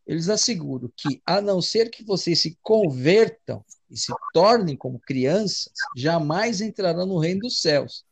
[0.07, 5.71] Eles asseguram que, a não ser que vocês se convertam e se tornem como crianças,
[5.95, 8.05] jamais entrarão no reino dos céus.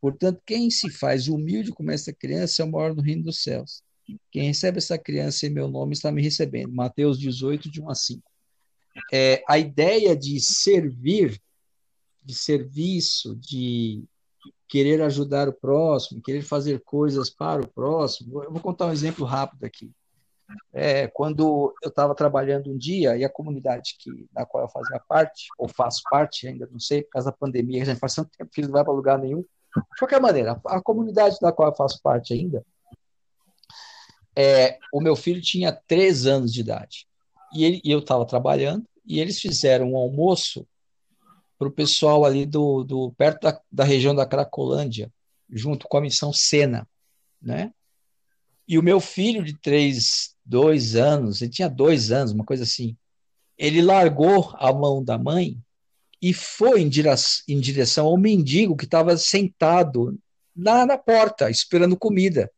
[0.00, 3.82] Portanto, quem se faz humilde como essa criança é o maior no reino dos céus.
[4.30, 6.72] Quem recebe essa criança em meu nome está me recebendo.
[6.72, 8.31] Mateus 18, de 1 a 5
[9.12, 11.40] é, a ideia de servir,
[12.22, 14.04] de serviço, de
[14.68, 18.42] querer ajudar o próximo, querer fazer coisas para o próximo.
[18.42, 19.90] Eu vou contar um exemplo rápido aqui.
[20.72, 25.00] É, quando eu estava trabalhando um dia e a comunidade que, da qual eu fazia
[25.08, 28.30] parte, ou faço parte ainda, não sei, por causa da pandemia, a gente faz tanto
[28.36, 29.40] tempo que não vai para lugar nenhum.
[29.40, 32.64] De qualquer maneira, a, a comunidade da qual eu faço parte ainda,
[34.36, 37.06] é, o meu filho tinha três anos de idade
[37.54, 40.66] e, ele, e eu estava trabalhando, e eles fizeram um almoço
[41.58, 45.12] para o pessoal ali do, do perto da, da região da Cracolândia,
[45.50, 46.88] junto com a missão Sena,
[47.40, 47.72] né?
[48.66, 52.96] E o meu filho de três, dois anos, ele tinha dois anos, uma coisa assim,
[53.58, 55.56] ele largou a mão da mãe
[56.20, 60.18] e foi em direção, em direção ao mendigo que estava sentado
[60.56, 62.50] lá na porta, esperando comida.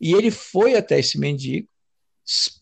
[0.00, 1.68] E ele foi até esse mendigo,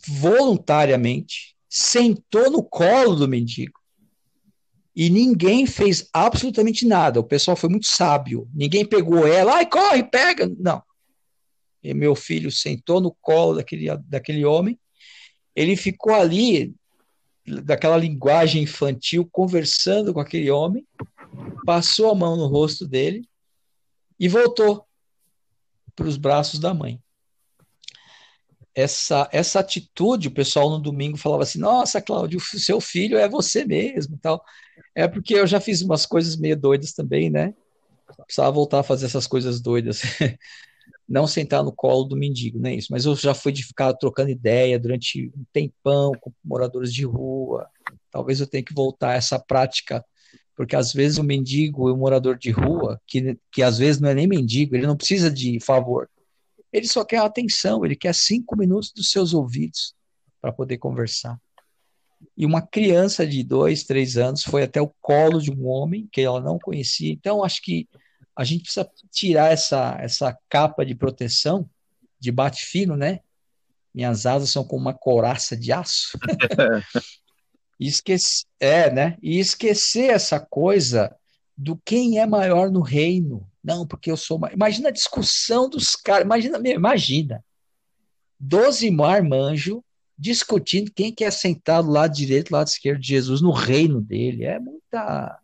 [0.07, 3.81] voluntariamente, sentou no colo do mendigo.
[4.95, 7.21] E ninguém fez absolutamente nada.
[7.21, 8.49] O pessoal foi muito sábio.
[8.55, 10.51] Ninguém pegou ela, ai, corre, pega.
[10.59, 10.83] Não.
[11.83, 14.79] E meu filho sentou no colo daquele, daquele homem.
[15.55, 16.75] Ele ficou ali,
[17.45, 20.87] daquela linguagem infantil, conversando com aquele homem,
[21.67, 23.29] passou a mão no rosto dele
[24.19, 24.87] e voltou
[25.95, 27.01] para os braços da mãe
[28.77, 33.64] essa, essa atitude, o pessoal no domingo falava assim: Nossa, Cláudio, seu filho é você
[33.64, 34.18] mesmo.
[34.20, 34.45] tal.
[34.95, 37.55] É porque eu já fiz umas coisas meio doidas também, né?
[38.27, 40.03] Precisava voltar a fazer essas coisas doidas.
[41.09, 42.89] Não sentar no colo do mendigo, não é isso.
[42.91, 47.68] Mas eu já fui de ficar trocando ideia durante um tempão com moradores de rua.
[48.11, 50.05] Talvez eu tenha que voltar a essa prática,
[50.57, 54.09] porque às vezes o mendigo e o morador de rua, que, que às vezes não
[54.09, 56.09] é nem mendigo, ele não precisa de favor
[56.77, 59.95] ele só quer atenção, ele quer cinco minutos dos seus ouvidos
[60.41, 61.41] para poder conversar.
[62.37, 66.20] E uma criança de dois, três anos foi até o colo de um homem que
[66.20, 67.11] ela não conhecia.
[67.12, 67.89] Então, acho que
[68.37, 71.68] a gente precisa tirar essa, essa capa de proteção,
[72.20, 73.20] de bate fino, né?
[73.95, 76.18] Minhas asas são como uma coraça de aço.
[77.81, 79.16] e esquecer, é, né?
[79.22, 81.16] E esquecer essa coisa
[81.57, 84.41] do quem é maior no reino, não, porque eu sou.
[84.53, 86.25] Imagina a discussão dos caras.
[86.25, 87.45] Imagina, imagina.
[88.39, 89.81] Doze marmanjos
[90.17, 94.45] discutindo quem quer sentar do lado direito, do lado esquerdo de Jesus no reino dele.
[94.45, 95.41] É muita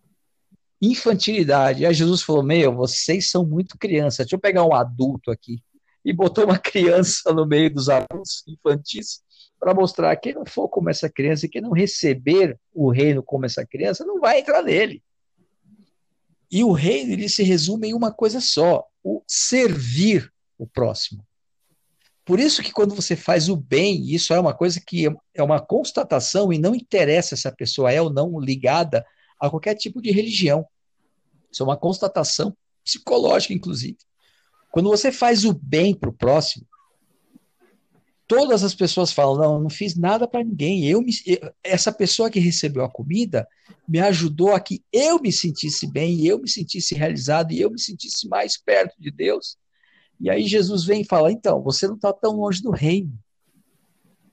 [0.81, 1.85] infantilidade.
[1.85, 4.19] Aí Jesus falou: Meu, vocês são muito crianças.
[4.19, 5.61] Deixa eu pegar um adulto aqui.
[6.05, 9.21] E botou uma criança no meio dos adultos infantis
[9.59, 13.47] para mostrar que quem não for como essa criança, quem não receber o reino como
[13.47, 15.03] essa criança, não vai entrar nele.
[16.53, 21.27] E o reino ele se resume em uma coisa só: o servir o próximo.
[22.25, 25.61] Por isso que quando você faz o bem, isso é uma coisa que é uma
[25.61, 29.05] constatação e não interessa se a pessoa é ou não ligada
[29.41, 30.65] a qualquer tipo de religião.
[31.51, 33.97] Isso é uma constatação psicológica, inclusive.
[34.71, 36.67] Quando você faz o bem para o próximo,
[38.27, 40.87] todas as pessoas falam: não, não fiz nada para ninguém.
[40.87, 41.13] Eu me,
[41.63, 43.47] essa pessoa que recebeu a comida
[43.87, 47.81] me ajudou a que eu me sentisse bem, eu me sentisse realizado e eu me
[47.81, 49.57] sentisse mais perto de Deus.
[50.21, 53.13] E aí Jesus vem e fala: então, você não está tão longe do reino.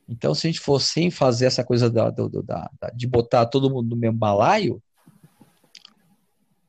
[0.08, 3.70] Então, se a gente for sem fazer essa coisa da, da, da, de botar todo
[3.70, 4.82] mundo no mesmo balaio,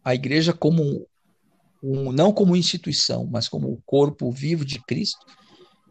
[0.04, 1.06] a igreja como um,
[1.82, 5.24] um, não como instituição, mas como o corpo vivo de Cristo,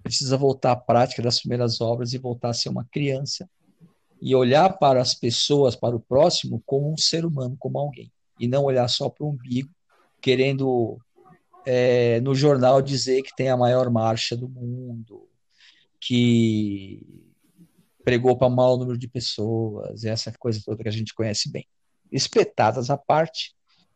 [0.10, 3.48] precisa voltar à prática das primeiras obras e voltar a ser uma criança
[4.20, 8.48] e olhar para as pessoas, para o próximo, como um ser humano, como alguém, e
[8.48, 9.70] não olhar só para o umbigo,
[10.20, 10.98] querendo
[11.64, 15.30] é, no jornal dizer que tem a maior marcha do mundo,
[16.02, 17.06] que
[18.04, 21.68] pregou para maior número de pessoas, essa coisa toda que a gente conhece bem.
[22.12, 23.54] Espetadas à parte,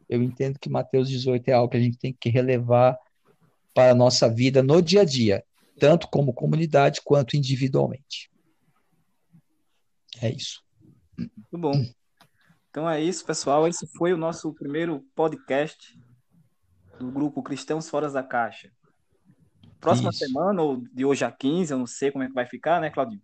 [0.08, 3.00] eu entendo que Mateus 18 é algo que a gente tem que relevar
[3.74, 5.44] para a nossa vida no dia a dia
[5.80, 8.32] tanto como comunidade quanto individualmente.
[10.22, 10.62] É isso.
[11.18, 11.86] Muito bom.
[12.70, 13.68] Então é isso, pessoal.
[13.68, 16.00] Esse foi o nosso primeiro podcast
[17.00, 18.72] do grupo Cristãos Fora da Caixa.
[19.80, 20.20] Próxima isso.
[20.20, 22.90] semana, ou de hoje a 15, eu não sei como é que vai ficar, né,
[22.90, 23.22] Claudinho?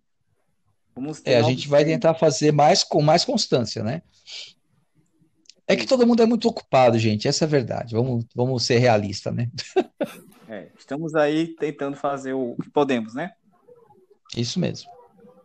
[0.94, 4.02] Vamos é, a gente vai tentar fazer mais com mais constância, né?
[5.66, 7.28] É que todo mundo é muito ocupado, gente.
[7.28, 7.94] Essa é a verdade.
[7.94, 9.48] Vamos, vamos ser realistas, né?
[10.50, 13.32] É, estamos aí tentando fazer o que podemos, né?
[14.36, 14.90] Isso mesmo.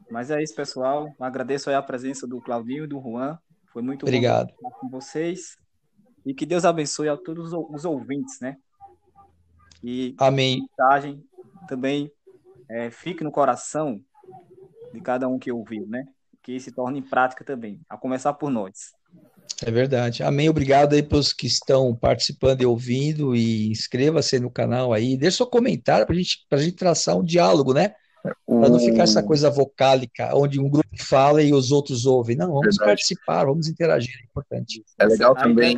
[0.09, 1.13] Mas é isso, pessoal.
[1.19, 3.37] Agradeço a presença do Claudinho e do Juan.
[3.67, 4.47] Foi muito Obrigado.
[4.59, 5.59] bom estar com vocês.
[6.25, 8.57] E que Deus abençoe a todos os ouvintes, né?
[9.83, 10.67] E Amém.
[10.79, 11.23] a mensagem
[11.67, 12.11] também
[12.67, 14.03] é, fique no coração
[14.91, 16.07] de cada um que ouviu, né?
[16.41, 18.95] Que se torne em prática também, a começar por nós.
[19.63, 20.23] É verdade.
[20.23, 20.49] Amém.
[20.49, 23.35] Obrigado aí para os que estão participando e ouvindo.
[23.35, 25.17] E inscreva-se no canal aí.
[25.17, 27.93] Deixe seu comentário para gente, a gente traçar um diálogo, né?
[28.45, 32.35] Para não ficar essa coisa vocálica, onde um grupo fala e os outros ouvem.
[32.35, 32.89] Não, vamos verdade.
[32.89, 34.83] participar, vamos interagir, é importante.
[34.97, 35.75] É legal também.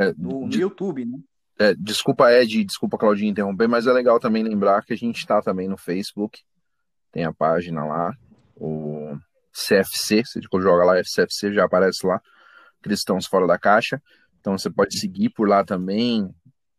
[0.00, 1.18] É, no, no YouTube, né?
[1.56, 5.40] É, desculpa, Ed, desculpa, Claudinho, interromper, mas é legal também lembrar que a gente está
[5.40, 6.40] também no Facebook,
[7.12, 8.12] tem a página lá,
[8.56, 9.03] o
[9.54, 12.20] CFC, você joga lá CFC, já aparece lá,
[12.82, 14.02] Cristãos Fora da Caixa.
[14.40, 16.28] Então você pode seguir por lá também,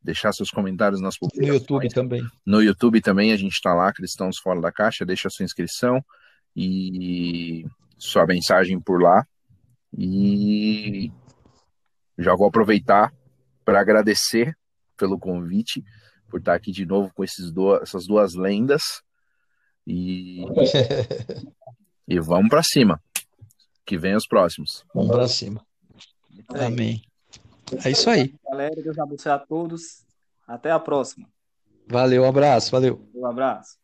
[0.04, 1.50] deixar seus comentários nas publicações.
[1.50, 2.24] No YouTube também.
[2.46, 6.04] No YouTube também a gente está lá, Cristãos Fora da Caixa, deixa sua inscrição
[6.56, 7.66] e
[7.98, 9.26] sua mensagem por lá.
[9.98, 11.12] E
[12.18, 13.14] já vou aproveitar
[13.64, 14.56] para agradecer
[14.98, 15.84] pelo convite,
[16.30, 18.84] por estar aqui de novo com esses do, essas duas lendas.
[19.88, 20.44] E
[22.08, 23.02] E vamos para cima.
[23.86, 24.86] Que vem os próximos.
[24.94, 25.66] Vamos para cima.
[26.50, 27.02] Amém.
[27.84, 28.34] É isso aí.
[28.44, 30.06] Galera, Deus abençoe a todos.
[30.48, 31.28] Até a próxima.
[31.88, 33.08] Valeu, um abraço, valeu.
[33.14, 33.78] Um abraço.